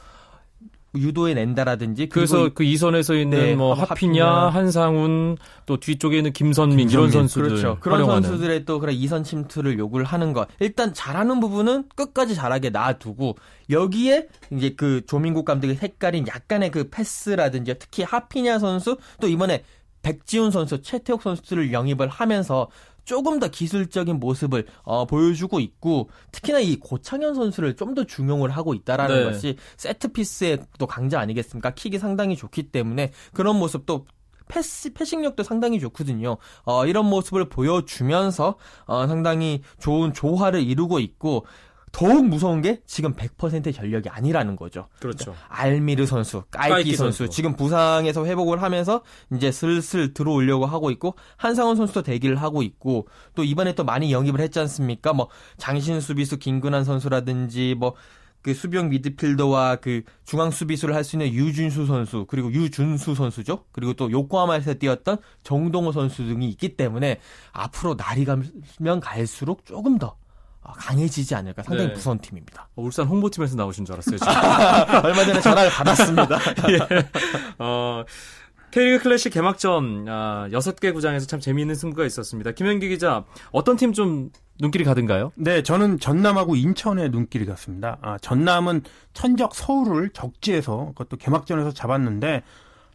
유도해 0.96 1.34
낸다라든지 1.34 2.08
그래서 2.08 2.50
그 2.54 2.64
이선에서 2.64 3.14
있는 3.14 3.38
네, 3.38 3.54
뭐 3.54 3.74
하피냐, 3.74 4.24
하피냐, 4.24 4.48
한상훈 4.48 5.36
또 5.66 5.78
뒤쪽에 5.78 6.18
있는 6.18 6.32
김선민, 6.32 6.90
이런 6.90 7.10
선수들 7.10 7.48
그렇죠. 7.48 7.78
그런 7.80 8.00
활용하는. 8.00 8.22
선수들의 8.28 8.64
또 8.64 8.80
그런 8.80 8.94
이선 8.94 9.24
침투를 9.24 9.78
요구를 9.78 10.04
하는 10.04 10.32
것. 10.32 10.48
일단 10.60 10.94
잘하는 10.94 11.40
부분은 11.40 11.84
끝까지 11.94 12.34
잘하게 12.34 12.70
놔두고 12.70 13.36
여기에 13.70 14.28
이제 14.52 14.74
그 14.76 15.02
조민국 15.06 15.44
감독의 15.44 15.76
색깔인 15.76 16.26
약간의 16.26 16.70
그 16.70 16.88
패스라든지 16.90 17.74
특히 17.78 18.02
하피냐 18.02 18.58
선수 18.58 18.96
또 19.20 19.28
이번에 19.28 19.64
백지훈 20.02 20.50
선수, 20.50 20.82
최태욱 20.82 21.22
선수들을 21.22 21.72
영입을 21.72 22.08
하면서 22.08 22.68
조금 23.04 23.38
더 23.38 23.48
기술적인 23.48 24.20
모습을 24.20 24.66
어, 24.82 25.06
보여주고 25.06 25.60
있고 25.60 26.10
특히나 26.32 26.58
이 26.60 26.76
고창현 26.76 27.34
선수를 27.34 27.76
좀 27.76 27.94
더 27.94 28.02
중용을 28.04 28.50
하고 28.50 28.74
있다라는 28.74 29.16
네. 29.16 29.24
것이 29.24 29.56
세트 29.76 30.08
피스의 30.08 30.58
또 30.78 30.86
강자 30.86 31.20
아니겠습니까? 31.20 31.70
킥이 31.74 31.98
상당히 32.00 32.34
좋기 32.34 32.64
때문에 32.72 33.12
그런 33.32 33.56
모습도 33.56 34.06
패스, 34.48 34.92
패싱력도 34.92 35.42
상당히 35.42 35.78
좋거든요. 35.80 36.36
어, 36.64 36.86
이런 36.86 37.06
모습을 37.06 37.48
보여주면서, 37.48 38.56
어, 38.86 39.06
상당히 39.06 39.62
좋은 39.78 40.12
조화를 40.12 40.62
이루고 40.62 40.98
있고, 40.98 41.46
더욱 41.94 42.26
무서운 42.26 42.60
게 42.60 42.80
지금 42.86 43.14
100%의 43.14 43.72
전력이 43.72 44.08
아니라는 44.08 44.56
거죠. 44.56 44.88
그렇죠. 44.98 45.32
알미르 45.48 46.06
선수, 46.06 46.42
까이키, 46.50 46.72
까이키 46.72 46.96
선수, 46.96 47.18
선수. 47.18 47.32
지금 47.32 47.54
부상에서 47.54 48.26
회복을 48.26 48.62
하면서 48.62 49.02
이제 49.32 49.52
슬슬 49.52 50.12
들어오려고 50.12 50.66
하고 50.66 50.90
있고 50.90 51.14
한상원 51.36 51.76
선수도 51.76 52.02
대기를 52.02 52.34
하고 52.34 52.62
있고 52.62 53.06
또 53.36 53.44
이번에 53.44 53.76
또 53.76 53.84
많이 53.84 54.12
영입을 54.12 54.40
했지 54.40 54.58
않습니까? 54.58 55.12
뭐 55.12 55.28
장신 55.56 56.00
수비수 56.00 56.38
김근환 56.38 56.82
선수라든지 56.82 57.76
뭐그 57.78 58.54
수비형 58.54 58.88
미드필더와 58.88 59.76
그 59.76 60.02
중앙 60.24 60.50
수비수를 60.50 60.96
할 60.96 61.04
수 61.04 61.14
있는 61.14 61.32
유준수 61.32 61.86
선수 61.86 62.26
그리고 62.26 62.50
유준수 62.52 63.14
선수죠. 63.14 63.66
그리고 63.70 63.92
또 63.92 64.10
요코하마에서 64.10 64.74
뛰었던 64.74 65.18
정동호 65.44 65.92
선수 65.92 66.24
등이 66.24 66.48
있기 66.48 66.76
때문에 66.76 67.20
앞으로 67.52 67.94
날이 67.94 68.24
가면 68.24 68.98
갈수록 69.00 69.64
조금 69.64 69.96
더 69.96 70.08
어, 70.08 70.23
강해지지 70.72 71.34
않을까 71.34 71.62
상당히 71.62 71.88
네. 71.88 71.94
무서운 71.94 72.18
팀입니다. 72.18 72.68
어, 72.76 72.82
울산 72.82 73.06
홍보팀에서 73.06 73.56
나오신 73.56 73.84
줄 73.84 73.94
알았어요. 73.94 74.16
지금. 74.18 74.32
얼마 75.04 75.24
전에 75.24 75.40
전화를 75.40 75.70
받았습니다. 75.70 76.38
어, 77.58 78.04
K리그 78.70 79.04
클래식 79.04 79.32
개막전 79.32 80.06
아, 80.08 80.48
6개 80.50 80.92
구장에서 80.92 81.26
참 81.26 81.38
재미있는 81.38 81.74
승부가 81.76 82.04
있었습니다. 82.06 82.50
김현기 82.52 82.88
기자, 82.88 83.24
어떤 83.52 83.76
팀 83.76 83.92
좀 83.92 84.30
눈길이 84.60 84.84
가든가요? 84.84 85.32
네, 85.34 85.62
저는 85.62 85.98
전남하고 85.98 86.54
인천의 86.56 87.10
눈길이 87.10 87.44
갔습니다. 87.46 87.98
아, 88.02 88.18
전남은 88.18 88.82
천적 89.12 89.54
서울을 89.54 90.10
적지에서 90.10 90.92
그것도 90.94 91.16
개막전에서 91.16 91.72
잡았는데 91.72 92.42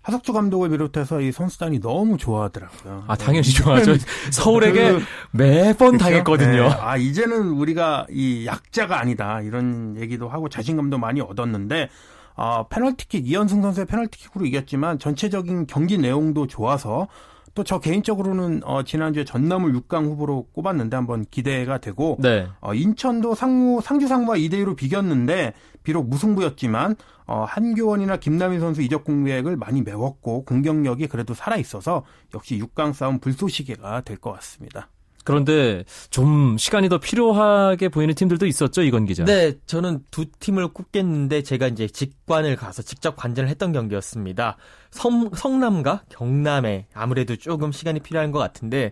하석주 0.02 0.34
감독을 0.34 0.70
비롯해서 0.70 1.22
이 1.22 1.32
선수단이 1.32 1.80
너무 1.82 2.18
좋아하더라고요. 2.18 3.04
아, 3.08 3.16
당연히 3.16 3.50
좋아하죠. 3.50 3.96
서울에게 4.32 4.94
그- 4.94 5.02
매번 5.32 5.98
그렇죠? 5.98 6.04
당했거든요. 6.06 6.70
네, 6.70 6.76
아 6.80 6.98
이제는 6.98 7.50
우리가 7.50 8.08
이 8.10 8.46
약자가 8.46 9.00
아니다 9.00 9.42
이런 9.42 9.96
얘기도 10.00 10.30
하고 10.30 10.48
자신감도 10.50 10.98
많이 10.98 11.20
얻었는데 11.22 11.90
아 12.36 12.64
페널티킥 12.70 13.28
이현승 13.28 13.62
선수의 13.62 13.86
페널티킥으로 13.88 14.46
이겼지만 14.46 14.98
전체적인 15.00 15.68
경기 15.68 15.98
내용도 15.98 16.48
좋아서 16.48 17.08
또 17.56 17.64
저 17.64 17.80
개인적으로는 17.80 18.62
어, 18.64 18.84
지난주에 18.84 19.26
전남을 19.26 19.74
6강 19.74 20.06
후보로 20.06 20.48
꼽았는데 20.54 20.96
한번 20.96 21.26
기대가 21.30 21.78
되고 21.78 22.18
네. 22.20 22.48
어, 22.62 22.74
인천도 22.74 23.36
상무 23.36 23.82
상주 23.82 24.08
상무와 24.08 24.38
2대 24.38 24.54
2로 24.66 24.76
비겼는데 24.76 25.54
비록 25.84 26.08
무승부였지만 26.10 26.96
어, 27.28 27.46
한교원이나 27.48 28.18
김남희 28.18 28.60
선수 28.60 28.82
이적 28.82 29.04
공백을 29.04 29.56
많이 29.56 29.82
메웠고 29.82 30.46
공격력이 30.46 31.08
그래도 31.08 31.34
살아 31.34 31.58
있어서 31.58 32.04
역시 32.34 32.60
6강 32.60 32.94
싸움 32.94 33.20
불쏘시개가 33.20 34.02
될 34.02 34.18
것 34.20 34.32
같습니다. 34.34 34.90
그런데 35.24 35.84
좀 36.10 36.58
시간이 36.58 36.90
더 36.90 36.98
필요하게 37.00 37.90
보이는 37.90 38.14
팀들도 38.16 38.46
있었죠, 38.46 38.82
이건 38.82 39.06
기자. 39.06 39.26
네, 39.26 39.54
저는 39.66 40.04
두 40.12 40.26
팀을 40.40 40.70
꼽겠는데 40.70 41.44
제가 41.44 41.68
이제 41.68 41.88
직관을 41.88 42.56
가서 42.56 42.82
직접 42.82 43.16
관전을 43.16 43.50
했던 43.50 43.72
경기였습니다. 43.72 44.58
성, 44.92 45.30
성남과 45.36 46.04
경남에 46.10 46.88
아무래도 46.94 47.36
조금 47.36 47.72
시간이 47.72 48.00
필요한 48.00 48.32
것 48.32 48.40
같은데 48.40 48.92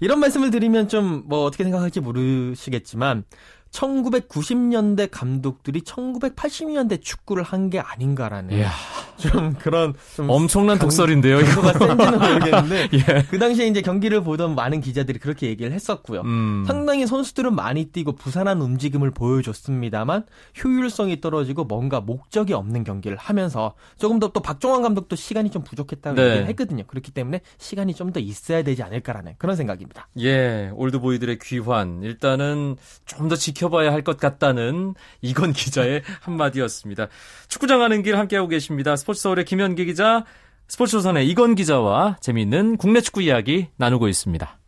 이런 0.00 0.20
말씀을 0.20 0.50
드리면 0.50 0.88
좀 0.88 1.22
뭐 1.26 1.44
어떻게 1.44 1.64
생각할지 1.64 2.00
모르시겠지만 2.00 3.24
1990년대 3.72 5.08
감독들이 5.10 5.80
1980년대 5.82 7.00
축구를 7.02 7.42
한 7.44 7.70
게 7.70 7.78
아닌가라는 7.78 8.56
이야. 8.56 8.70
좀 9.18 9.52
그런 9.52 9.94
좀 10.16 10.28
엄청난 10.30 10.78
강- 10.78 10.88
독설인데요, 10.88 11.40
이거. 11.40 11.60
강도가 11.60 11.78
센지는 11.78 12.18
모르겠는데 12.18 12.88
예. 12.94 13.22
그 13.30 13.38
당시에 13.38 13.66
이제 13.68 13.82
경기를 13.82 14.22
보던 14.24 14.54
많은 14.54 14.80
기자들이 14.80 15.18
그렇게 15.20 15.46
얘기를 15.48 15.70
했었고요. 15.72 16.22
음. 16.22 16.64
상당히 16.66 17.06
선수들은 17.06 17.54
많이 17.54 17.84
뛰고 17.84 18.12
부산한 18.16 18.60
움직임을 18.62 19.10
보여줬습니다만 19.12 20.24
효율성이 20.64 21.20
떨어지고 21.20 21.64
뭔가 21.64 22.00
목적이 22.00 22.54
없는 22.54 22.82
경기를 22.82 23.16
하면서 23.18 23.74
조금 23.98 24.18
더 24.18 24.30
또 24.32 24.40
박종환 24.40 24.80
감독도 24.82 25.16
시간이 25.16 25.50
좀 25.50 25.62
부족했다고 25.64 26.14
네. 26.16 26.22
얘기를 26.28 26.46
했거든요. 26.46 26.84
그렇기 26.86 27.10
때문에 27.12 27.40
시간이 27.58 27.94
좀 27.94 28.10
더 28.10 28.18
있어야 28.20 28.62
되지 28.64 28.82
않을까라는 28.82 29.34
그런 29.38 29.54
생각입니다. 29.54 30.08
예, 30.18 30.70
올드보이들의 30.74 31.38
귀환. 31.42 32.02
일단은 32.02 32.76
좀 33.06 33.28
더 33.28 33.36
지 33.36 33.52
켜봐야 33.60 33.92
할 33.92 34.02
것 34.02 34.16
같다는 34.16 34.94
이건 35.20 35.52
기자의 35.52 36.02
한마디였습니다. 36.22 37.08
축구장 37.48 37.78
가는 37.80 38.02
길 38.02 38.16
함께하고 38.18 38.48
계십니다. 38.48 38.96
스포츠 38.96 39.20
서울의 39.20 39.44
김현기 39.44 39.84
기자, 39.84 40.24
스포츠 40.68 40.92
조선의 40.92 41.28
이건 41.28 41.54
기자와 41.54 42.16
재미있는 42.20 42.76
국내 42.78 43.00
축구 43.00 43.20
이야기 43.22 43.68
나누고 43.76 44.08
있습니다. 44.08 44.58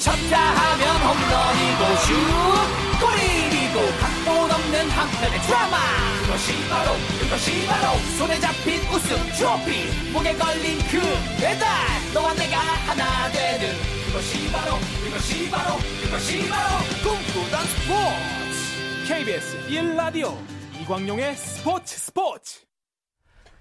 쳤다 0.00 0.38
하면 0.38 0.96
홈런이고 0.96 1.96
슛 2.00 3.00
골이고 3.00 3.98
각본 4.00 4.50
없는 4.50 4.88
한편의 4.90 5.40
드라마 5.42 5.76
그것이 6.22 6.52
바로 6.68 6.92
그것이 7.20 7.66
바로 7.66 7.98
손에 8.18 8.40
잡힌 8.40 8.80
우승 8.92 9.16
트로피 9.36 10.10
목에 10.12 10.34
걸린 10.34 10.78
그 10.90 10.98
배달 11.40 11.68
너와 12.14 12.32
내가 12.34 12.58
하나 12.58 13.30
되는 13.30 13.99
그것이 14.10 14.50
바로 14.50 14.72
그것이 15.04 15.50
바로 15.52 15.76
그것이 16.02 16.48
바로 16.48 16.84
꿈꾸던 17.00 17.64
스포츠 17.64 19.06
KBS 19.06 19.68
1라디오 19.68 20.36
이광용의 20.82 21.36
스포츠 21.36 21.96
스포츠 21.96 22.60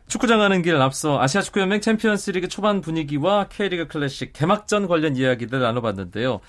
축구장 0.08 0.40
가는 0.40 0.64
길 0.64 0.76
앞서 0.78 1.22
아시아 1.22 1.44
축구연맹 1.44 1.82
챔피언스 1.82 2.32
리그 2.32 2.48
초반 2.48 2.82
분위기와 2.82 3.48
K리그 3.48 3.88
클래식 3.88 4.34
개막전 4.34 4.88
관련 4.88 5.16
이야기들 5.16 5.60
나눠봤는데요. 5.60 6.40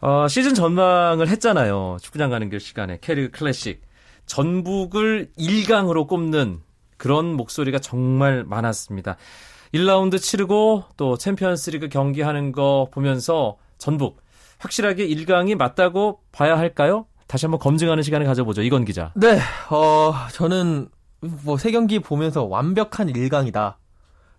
어, 0.00 0.26
시즌 0.26 0.54
전망을 0.54 1.28
했잖아요. 1.28 1.98
축구장 2.00 2.30
가는 2.30 2.48
길 2.48 2.58
시간에 2.58 2.96
K리그 3.02 3.36
클래식. 3.36 3.82
전북을 4.24 5.32
1강으로 5.38 6.08
꼽는 6.08 6.60
그런 6.96 7.34
목소리가 7.34 7.80
정말 7.80 8.44
많았습니다. 8.44 9.18
1라운드 9.74 10.20
치르고 10.20 10.84
또 10.96 11.16
챔피언스 11.16 11.70
리그 11.70 11.88
경기하는 11.88 12.52
거 12.52 12.88
보면서 12.90 13.56
전북 13.78 14.18
확실하게 14.58 15.06
1강이 15.08 15.54
맞다고 15.56 16.20
봐야 16.32 16.58
할까요? 16.58 17.06
다시 17.26 17.46
한번 17.46 17.60
검증하는 17.60 18.02
시간을 18.02 18.26
가져보죠. 18.26 18.62
이건 18.62 18.84
기자. 18.84 19.12
네, 19.14 19.38
어, 19.70 20.12
저는 20.32 20.88
뭐 21.44 21.56
세 21.56 21.70
경기 21.70 21.98
보면서 21.98 22.44
완벽한 22.44 23.08
1강이다 23.12 23.74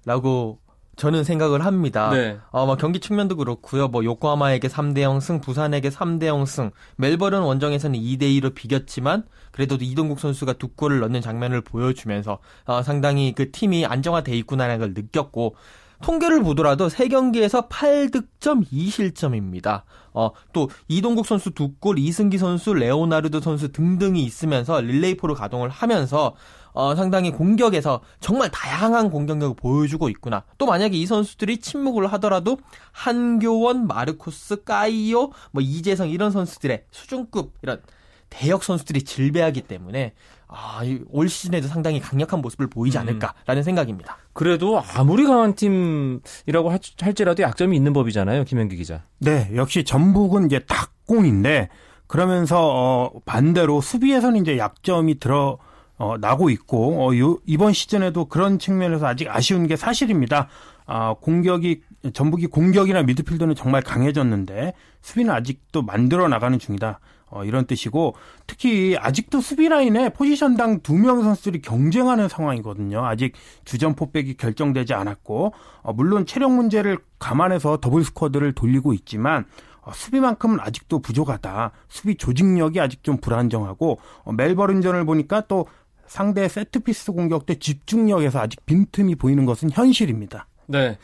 라고 0.06 0.60
저는 1.02 1.24
생각을 1.24 1.66
합니다. 1.66 2.12
네. 2.12 2.38
어, 2.52 2.68
뭐 2.68 2.76
경기 2.76 3.00
측면도 3.00 3.36
그렇고요. 3.36 3.88
뭐 3.88 4.04
요코하마에게 4.04 4.68
3대 4.68 5.02
0 5.02 5.20
승, 5.20 5.42
부산에게 5.42 5.90
3대 5.90 6.26
0 6.26 6.46
승, 6.46 6.70
멜버른 6.98 7.40
원정에서는 7.42 8.00
2대 8.00 8.22
2로 8.40 8.54
비겼지만 8.54 9.24
그래도 9.50 9.80
이동국 9.82 10.20
선수가 10.20 10.54
두 10.54 10.68
골을 10.68 11.00
넣는 11.00 11.22
장면을 11.22 11.62
보여주면서 11.62 12.38
어, 12.66 12.84
상당히 12.84 13.34
그 13.34 13.50
팀이 13.50 13.88
안정화돼 13.88 14.38
있구나라는 14.38 14.80
걸 14.80 14.94
느꼈고 14.94 15.56
통계를 16.04 16.44
보더라도 16.44 16.88
세 16.88 17.08
경기에서 17.08 17.68
8득점 17.68 18.68
2실점입니다. 18.72 19.82
어, 20.14 20.30
또 20.54 20.70
이동국 20.88 21.26
선수 21.26 21.50
두 21.50 21.74
골, 21.80 21.98
이승기 21.98 22.38
선수, 22.38 22.76
레오나르도 22.76 23.40
선수 23.40 23.72
등등이 23.72 24.24
있으면서 24.24 24.82
릴레이포를 24.82 25.34
가동을 25.34 25.70
하면서 25.70 26.36
어, 26.74 26.96
상당히 26.96 27.32
공격에서 27.32 28.02
정말 28.20 28.50
다양한 28.52 29.10
공격력을 29.10 29.56
보여주고 29.56 30.10
있구나. 30.10 30.44
또 30.58 30.66
만약에 30.66 30.96
이 30.98 31.06
선수들이 31.06 31.58
침묵을 31.60 32.08
하더라도 32.14 32.58
한교원, 32.92 33.88
마르코스, 33.88 34.64
까이오, 34.64 35.32
뭐 35.52 35.62
이재성 35.62 36.10
이런 36.10 36.32
선수들의 36.32 36.86
수준급 36.92 37.54
이런 37.62 37.82
대역 38.30 38.64
선수들이 38.64 39.04
질배하기 39.04 39.62
때문에 39.64 40.14
아, 40.48 40.82
이올 40.84 41.30
시즌에도 41.30 41.68
상당히 41.68 42.00
강력한 42.00 42.42
모습을 42.42 42.68
보이지 42.68 42.98
않을까라는 42.98 43.64
생각입니다. 43.64 44.18
그래도 44.34 44.82
아무리 44.96 45.26
강한 45.26 45.56
팀이라고 45.56 46.70
할- 46.72 46.80
할지라도 47.00 47.44
약점이 47.44 47.76
있는 47.76 47.94
법이잖아요, 47.94 48.44
김현기 48.44 48.76
기자. 48.76 49.04
네, 49.20 49.50
역시 49.56 49.84
전북은 49.86 50.46
이제 50.48 50.60
닭공인데 50.60 51.70
그러면서 52.08 52.60
어, 52.62 53.12
반대로 53.26 53.80
수비에서는 53.80 54.42
이제 54.42 54.58
약점이 54.58 55.20
드러 55.20 55.58
어, 56.02 56.18
나고 56.18 56.50
있고 56.50 57.08
어, 57.08 57.16
요, 57.20 57.38
이번 57.46 57.74
시즌에도 57.74 58.26
그런 58.26 58.58
측면에서 58.58 59.06
아직 59.06 59.30
아쉬운 59.30 59.68
게 59.68 59.76
사실입니다. 59.76 60.48
아, 60.88 61.14
공격이 61.22 61.84
전북이 62.14 62.48
공격이나 62.48 63.04
미드필더는 63.04 63.54
정말 63.54 63.84
강해졌는데 63.84 64.74
수비는 65.02 65.32
아직도 65.32 65.84
만들어 65.84 66.28
나가는 66.28 66.58
중이다. 66.58 67.00
어, 67.28 67.46
이런 67.46 67.68
뜻이고 67.68 68.16
특히 68.48 68.98
아직도 69.00 69.42
수비 69.42 69.70
라인에 69.70 70.10
포지션당 70.10 70.82
두 70.82 70.96
명 70.96 71.22
선수들이 71.22 71.62
경쟁하는 71.62 72.28
상황이거든요. 72.28 73.06
아직 73.06 73.34
주전 73.64 73.94
포백이 73.94 74.38
결정되지 74.38 74.96
않았고 74.96 75.54
어, 75.84 75.94
물론 75.94 76.26
체력 76.26 76.52
문제를 76.52 76.98
감안해서 77.20 77.78
double 77.78 78.04
squad를 78.04 78.54
돌리고 78.54 78.94
있지만 78.94 79.46
어, 79.84 79.92
수비만큼은 79.94 80.60
아직도 80.60 81.00
부족하다. 81.00 81.72
수비 81.88 82.16
조직력이 82.16 82.80
아직 82.80 83.04
좀 83.04 83.18
불안정하고 83.18 84.00
어, 84.24 84.32
멜버른전을 84.34 85.06
보니까 85.06 85.42
또 85.48 85.68
상대 86.12 86.50
세트피스 86.50 87.14
공격 87.14 87.46
때 87.46 87.56
집중력에서 87.56 88.42
아직 88.42 88.66
빈틈이 88.66 89.16
보이는 89.16 89.46
것은 89.46 89.70
현실입니다. 89.72 90.46
네. 90.68 90.98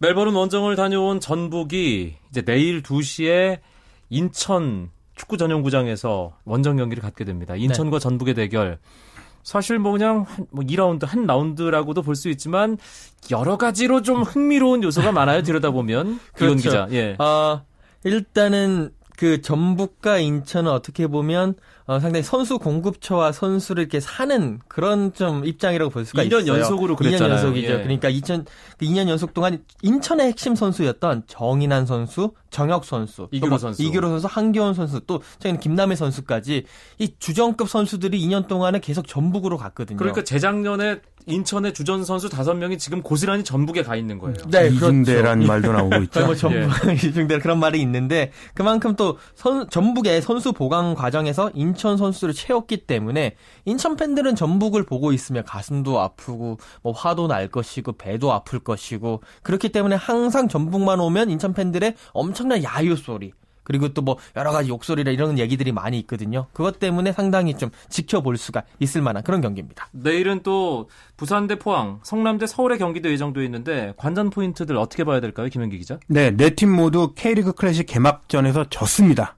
멜버른 0.00 0.34
원정을 0.34 0.76
다녀온 0.76 1.18
전북이 1.18 2.16
이제 2.28 2.42
내일 2.42 2.82
2시에 2.82 3.60
인천 4.10 4.90
축구 5.14 5.38
전용구장에서 5.38 6.36
원정 6.44 6.76
경기를 6.76 7.02
갖게 7.02 7.24
됩니다. 7.24 7.56
인천과 7.56 8.00
전북의 8.00 8.34
대결. 8.34 8.78
사실 9.42 9.78
뭐 9.78 9.92
그냥 9.92 10.26
한, 10.28 10.46
뭐 10.50 10.62
2라운드 10.62 11.06
한 11.06 11.24
라운드라고도 11.24 12.02
볼 12.02 12.14
수 12.14 12.28
있지만 12.28 12.76
여러 13.30 13.56
가지로 13.56 14.02
좀 14.02 14.20
흥미로운 14.22 14.82
요소가 14.82 15.10
많아요. 15.10 15.40
들여다보면 15.42 16.20
그렇죠. 16.34 16.56
기자. 16.56 16.86
예. 16.90 17.16
아, 17.18 17.62
일단은 18.04 18.90
그 19.20 19.42
전북과 19.42 20.16
인천은 20.16 20.72
어떻게 20.72 21.06
보면 21.06 21.52
어, 21.84 22.00
상당히 22.00 22.22
선수 22.22 22.58
공급처와 22.58 23.32
선수를 23.32 23.82
이렇게 23.82 24.00
사는 24.00 24.58
그런 24.66 25.12
좀 25.12 25.44
입장이라고 25.44 25.90
볼 25.90 26.06
수가 26.06 26.24
2년 26.24 26.44
있어요. 26.44 26.54
연속으로 26.54 26.94
2년 26.94 26.98
그랬잖아요. 26.98 27.34
연속이죠. 27.34 27.70
예. 27.70 27.76
그러니까 27.82 28.08
2000, 28.08 28.46
그 28.46 28.50
2년 28.86 29.08
연속 29.08 29.34
동안 29.34 29.62
인천의 29.82 30.26
핵심 30.26 30.54
선수였던 30.54 31.24
정인환 31.26 31.86
선수, 31.86 32.32
정혁 32.50 32.84
선수, 32.84 33.22
또 33.22 33.28
이규로 33.32 33.50
뭐 33.50 33.58
선수. 33.58 33.82
이규로 33.82 34.08
선수, 34.08 34.26
한기원 34.26 34.74
선수, 34.74 35.00
또 35.06 35.22
최근 35.38 35.58
김남희 35.60 35.96
선수까지 35.96 36.64
이 36.98 37.14
주전급 37.18 37.68
선수들이 37.68 38.20
2년 38.26 38.48
동안에 38.48 38.80
계속 38.80 39.06
전북으로 39.06 39.56
갔거든요. 39.56 39.96
그러니까 39.98 40.24
재작년에 40.24 41.00
인천의 41.26 41.74
주전 41.74 42.04
선수 42.04 42.28
5명이 42.28 42.78
지금 42.78 43.02
고스란히 43.02 43.44
전북에 43.44 43.82
가 43.82 43.94
있는 43.94 44.18
거예요. 44.18 44.36
네, 44.48 44.68
이중대란 44.68 45.40
말도 45.40 45.72
나오고 45.72 45.96
있죠. 46.04 46.26
뭐 46.26 46.34
전북 46.34 46.70
이중대 47.04 47.38
그런 47.38 47.58
말이 47.58 47.80
있는데 47.82 48.32
그만큼 48.54 48.96
또 48.96 49.18
선, 49.34 49.68
전북의 49.68 50.22
선수 50.22 50.52
보강 50.52 50.94
과정에서 50.94 51.50
인천 51.54 51.96
선수를 51.96 52.34
채웠기 52.34 52.86
때문에 52.86 53.36
인천 53.64 53.96
팬들은 53.96 54.34
전북을 54.34 54.84
보고 54.84 55.12
있으면 55.12 55.44
가슴도 55.44 56.00
아프고 56.00 56.58
뭐 56.82 56.92
화도 56.92 57.26
날 57.26 57.48
것이고 57.48 57.92
배도 57.92 58.32
아플 58.32 58.58
것 58.58 58.69
이고 58.76 59.22
그렇기 59.42 59.70
때문에 59.70 59.96
항상 59.96 60.48
전북만 60.48 61.00
오면 61.00 61.30
인천 61.30 61.52
팬들의 61.54 61.94
엄청난 62.12 62.62
야유 62.62 62.96
소리 62.96 63.32
그리고 63.62 63.92
또 63.92 64.02
뭐 64.02 64.16
여러 64.36 64.50
가지 64.50 64.68
욕설이라 64.70 65.12
이런 65.12 65.38
얘기들이 65.38 65.70
많이 65.70 65.98
있거든요. 66.00 66.46
그것 66.52 66.80
때문에 66.80 67.12
상당히 67.12 67.54
좀 67.56 67.70
지켜볼 67.88 68.36
수가 68.36 68.64
있을 68.80 69.00
만한 69.00 69.22
그런 69.22 69.40
경기입니다. 69.40 69.88
내일은 69.92 70.42
또 70.42 70.88
부산 71.16 71.46
대 71.46 71.56
포항, 71.56 72.00
성남 72.02 72.38
대 72.38 72.46
서울의 72.48 72.78
경기도 72.78 73.10
예정돼 73.12 73.44
있는데 73.44 73.92
관전 73.96 74.30
포인트들 74.30 74.76
어떻게 74.76 75.04
봐야 75.04 75.20
될까요, 75.20 75.48
김현기 75.48 75.78
기자? 75.78 75.98
네, 76.08 76.30
네 76.32 76.50
팀 76.50 76.74
모두 76.74 77.12
K리그 77.14 77.52
클래식 77.52 77.86
개막전에서 77.86 78.70
졌습니다. 78.70 79.36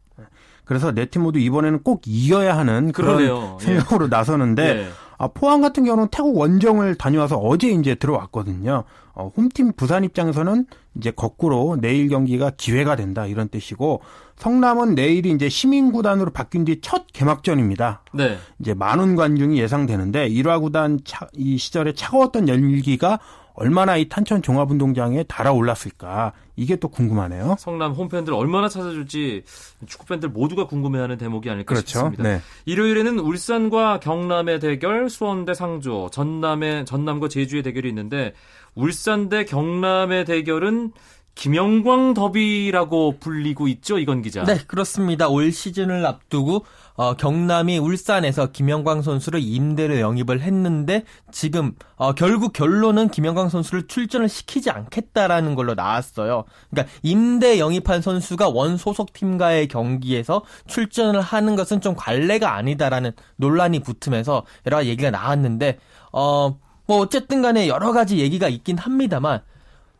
그래서 0.64 0.92
네 0.92 1.04
팀 1.06 1.22
모두 1.22 1.38
이번에는 1.38 1.82
꼭 1.82 2.02
이겨야 2.06 2.56
하는 2.56 2.92
그런 2.92 3.16
그러네요. 3.18 3.58
예. 3.60 3.64
생각으로 3.64 4.06
나서는데 4.08 4.74
네. 4.74 4.88
아, 5.22 5.28
포항 5.28 5.60
같은 5.60 5.84
경우는 5.84 6.08
태국 6.10 6.36
원정을 6.36 6.96
다녀와서 6.96 7.36
어제 7.38 7.68
이제 7.68 7.94
들어왔거든요. 7.94 8.82
어, 9.14 9.30
홈팀 9.36 9.74
부산 9.76 10.02
입장에서는 10.02 10.66
이제 10.96 11.12
거꾸로 11.12 11.76
내일 11.80 12.08
경기가 12.08 12.50
기회가 12.56 12.96
된다 12.96 13.24
이런 13.26 13.48
뜻이고 13.48 14.00
성남은 14.38 14.96
내일이 14.96 15.30
이제 15.30 15.48
시민 15.48 15.92
구단으로 15.92 16.32
바뀐 16.32 16.64
뒤 16.64 16.80
첫 16.80 17.04
개막전입니다. 17.12 18.02
네. 18.14 18.36
이제 18.58 18.74
만원 18.74 19.14
관중이 19.14 19.60
예상되는데 19.60 20.26
일화 20.26 20.58
구단 20.58 20.98
차- 21.04 21.28
이 21.34 21.56
시절에 21.56 21.92
차가웠던 21.92 22.48
열기가 22.48 23.20
얼마나 23.54 23.96
이 23.98 24.08
탄천 24.08 24.42
종합운동장에 24.42 25.22
달아올랐을까 25.24 26.32
이게 26.56 26.76
또 26.76 26.88
궁금하네요. 26.88 27.56
성남 27.58 27.92
홈팬들 27.92 28.32
얼마나 28.34 28.68
찾아줄지 28.68 29.44
축구 29.86 30.06
팬들 30.06 30.28
모두가 30.28 30.66
궁금해하는 30.66 31.18
대목이 31.18 31.48
아닐까 31.48 31.74
그렇죠. 31.74 31.86
싶습니다. 31.86 32.22
네. 32.22 32.40
일요일에는 32.66 33.18
울산과 33.18 34.00
경남의 34.00 34.60
대결, 34.60 35.08
수원 35.08 35.44
대 35.44 35.54
상주, 35.54 36.08
전남의 36.12 36.84
전남과 36.84 37.28
제주의 37.28 37.62
대결이 37.62 37.88
있는데 37.88 38.34
울산 38.74 39.28
대 39.28 39.44
경남의 39.44 40.24
대결은 40.24 40.92
김영광 41.34 42.12
더비라고 42.12 43.18
불리고 43.18 43.66
있죠, 43.68 43.98
이건 43.98 44.20
기자. 44.20 44.44
네, 44.44 44.58
그렇습니다. 44.66 45.28
올 45.28 45.50
시즌을 45.50 46.04
앞두고 46.04 46.66
어, 46.94 47.14
경남이 47.14 47.78
울산에서 47.78 48.52
김영광 48.52 49.02
선수를 49.02 49.40
임대로 49.42 49.98
영입을 49.98 50.40
했는데 50.40 51.04
지금 51.30 51.72
어, 51.96 52.12
결국 52.12 52.52
결론은 52.52 53.08
김영광 53.08 53.48
선수를 53.48 53.86
출전을 53.86 54.28
시키지 54.28 54.70
않겠다라는 54.70 55.54
걸로 55.54 55.74
나왔어요. 55.74 56.44
그러니까 56.70 56.92
임대 57.02 57.58
영입한 57.58 58.02
선수가 58.02 58.50
원 58.50 58.76
소속 58.76 59.12
팀과의 59.12 59.68
경기에서 59.68 60.42
출전을 60.66 61.20
하는 61.20 61.56
것은 61.56 61.80
좀 61.80 61.94
관례가 61.96 62.54
아니다라는 62.54 63.12
논란이 63.36 63.80
붙으면서 63.80 64.44
여러 64.66 64.78
가지 64.78 64.90
얘기가 64.90 65.10
나왔는데 65.10 65.78
어, 66.12 66.58
뭐 66.86 66.98
어쨌든 66.98 67.42
간에 67.42 67.68
여러 67.68 67.92
가지 67.92 68.18
얘기가 68.18 68.48
있긴 68.48 68.76
합니다만 68.76 69.40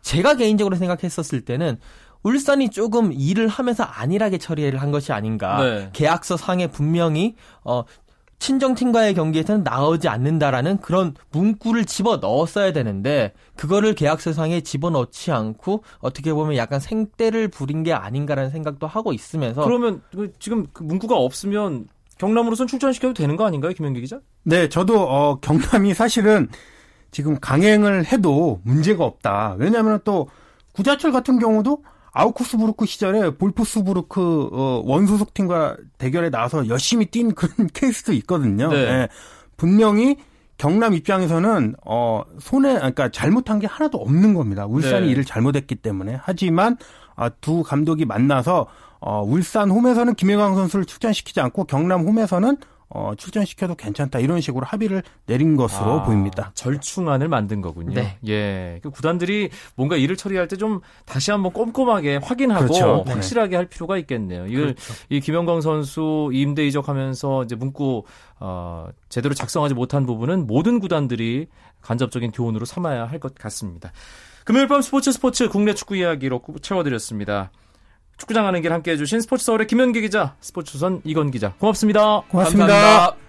제가 0.02 0.35
개인적으로 0.35 0.76
생각했었을 0.76 1.42
때는 1.42 1.78
울산이 2.23 2.71
조금 2.71 3.13
일을 3.13 3.49
하면서 3.49 3.85
안일하게 3.85 4.39
처리를 4.39 4.81
한 4.81 4.91
것이 4.91 5.13
아닌가. 5.13 5.63
네. 5.63 5.91
계약서 5.93 6.37
상에 6.37 6.67
분명히 6.69 7.35
어 7.65 7.85
친정팀과의 8.43 9.15
경기에서는 9.15 9.63
나오지 9.63 10.09
않는다라는 10.09 10.79
그런 10.79 11.15
문구를 11.31 11.85
집어 11.85 12.17
넣었어야 12.17 12.73
되는데 12.73 13.33
그거를 13.55 13.95
계약서상에 13.95 14.63
집어 14.63 14.91
넣지 14.91 15.31
않고 15.31 15.85
어떻게 16.01 16.33
보면 16.33 16.57
약간 16.57 16.81
생떼를 16.81 17.47
부린 17.47 17.85
게 17.85 17.93
아닌가라는 17.93 18.51
생각도 18.51 18.89
하고 18.89 19.13
있으면서 19.13 19.63
그러면 19.63 20.03
그 20.11 20.33
지금 20.41 20.67
그 20.73 20.83
문구가 20.83 21.17
없으면 21.17 21.87
경남으로선 22.19 22.67
출전시켜도 22.67 23.15
되는 23.15 23.37
거 23.37 23.47
아닌가요, 23.47 23.73
김현기 23.73 24.01
기자? 24.01 24.19
네, 24.43 24.69
저도 24.69 25.01
어, 25.01 25.39
경남이 25.39 25.95
사실은 25.95 26.49
지금 27.13 27.39
강행을 27.39 28.07
해도 28.07 28.61
문제가 28.65 29.05
없다. 29.05 29.55
왜냐하면 29.59 30.01
또 30.03 30.29
구자철 30.73 31.13
같은 31.13 31.39
경우도 31.39 31.85
아우쿠스부르크 32.12 32.87
시절에 32.87 33.31
볼프스부르크 33.37 34.51
어, 34.53 34.83
원소속 34.85 35.35
팀과 35.35 35.77
대결에 35.98 36.31
나와서 36.31 36.68
열심히 36.68 37.07
뛴 37.07 37.35
그런 37.35 37.68
케이스도 37.72 38.12
있거든요. 38.14 38.68
네. 38.68 38.77
예. 38.77 39.09
분명히 39.57 40.16
경남 40.59 40.94
입장에서는 40.94 41.75
어 41.85 42.22
손에 42.38 42.75
그러니까 42.75 43.09
잘못한 43.11 43.59
게 43.59 43.66
하나도 43.66 43.98
없는 43.98 44.35
겁니다. 44.35 44.66
울산이 44.66 45.07
네. 45.07 45.12
일을 45.12 45.25
잘못했기 45.25 45.77
때문에 45.77 46.18
하지만 46.22 46.77
아, 47.16 47.29
두 47.29 47.62
감독이 47.62 48.05
만나서 48.05 48.66
어, 49.01 49.22
울산 49.22 49.70
홈에서는 49.70 50.14
김혜광 50.14 50.55
선수를 50.55 50.85
출전시키지 50.85 51.40
않고 51.40 51.64
경남 51.64 52.03
홈에서는 52.03 52.57
어, 52.94 53.12
출전시켜도 53.16 53.74
괜찮다 53.76 54.18
이런 54.18 54.40
식으로 54.40 54.66
합의를 54.66 55.02
내린 55.26 55.57
것으로 55.57 56.00
아, 56.00 56.02
보입니다. 56.05 56.50
절충안을 56.55 57.28
만든 57.28 57.61
거군요. 57.62 57.94
네. 57.94 58.18
예. 58.28 58.81
그 58.83 58.90
구단들이 58.90 59.48
뭔가 59.76 59.96
일을 59.96 60.16
처리할 60.16 60.48
때 60.48 60.57
좀 60.57 60.81
다시 61.07 61.31
한번 61.31 61.52
꼼꼼하게 61.52 62.16
확인하고 62.16 62.66
그렇죠. 62.66 63.02
네. 63.07 63.12
확실하게 63.14 63.57
할 63.57 63.66
필요가 63.66 63.96
있겠네요. 63.98 64.46
이걸 64.46 64.74
이 65.09 65.20
김영광 65.20 65.61
선수 65.62 66.31
임대 66.33 66.66
이적하면서 66.66 67.44
이제 67.44 67.57
문구 67.57 68.05
어, 68.40 68.88
제대로 69.09 69.35
작성하지 69.35 69.74
못한 69.74 70.05
부분은 70.07 70.46
모든 70.46 70.78
구단들이 70.78 71.46
간접적인 71.81 72.33
교훈으로 72.33 72.64
삼아야 72.66 73.07
할 73.07 73.18
것 73.18 73.35
같습니다. 73.35 73.92
금요일 74.44 74.66
밤 74.68 74.83
스포츠 74.83 75.11
스포츠 75.12 75.48
국내 75.48 75.72
축구 75.74 75.96
이야기로 75.96 76.42
채워드렸습니다. 76.61 77.50
축구장 78.16 78.46
하는 78.46 78.62
길 78.62 78.72
함께 78.72 78.92
해 78.92 78.96
주신 78.96 79.20
스포츠 79.20 79.44
서울의 79.44 79.66
김현기 79.66 80.01
기자, 80.01 80.37
스포츠선 80.40 81.03
이건 81.05 81.31
기자, 81.31 81.53
고맙습니다. 81.59 82.22
고맙습니다. 82.29 82.66
감사합니다. 82.66 83.22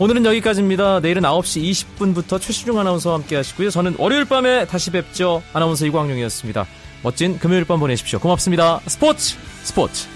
오늘은 0.00 0.24
여기까지입니다. 0.24 1.00
내일은 1.00 1.22
9시 1.22 1.70
20분부터 1.96 2.40
최시중 2.40 2.78
아나운서와 2.78 3.16
함께 3.16 3.36
하시고요. 3.36 3.70
저는 3.70 3.94
월요일 3.98 4.24
밤에 4.24 4.66
다시 4.66 4.90
뵙죠. 4.90 5.42
아나운서 5.52 5.86
이광용이었습니다. 5.86 6.66
멋진 7.04 7.38
금요일 7.38 7.64
밤 7.64 7.78
보내십시오. 7.78 8.18
고맙습니다. 8.18 8.80
스포츠 8.86 9.36
스포츠 9.62 10.08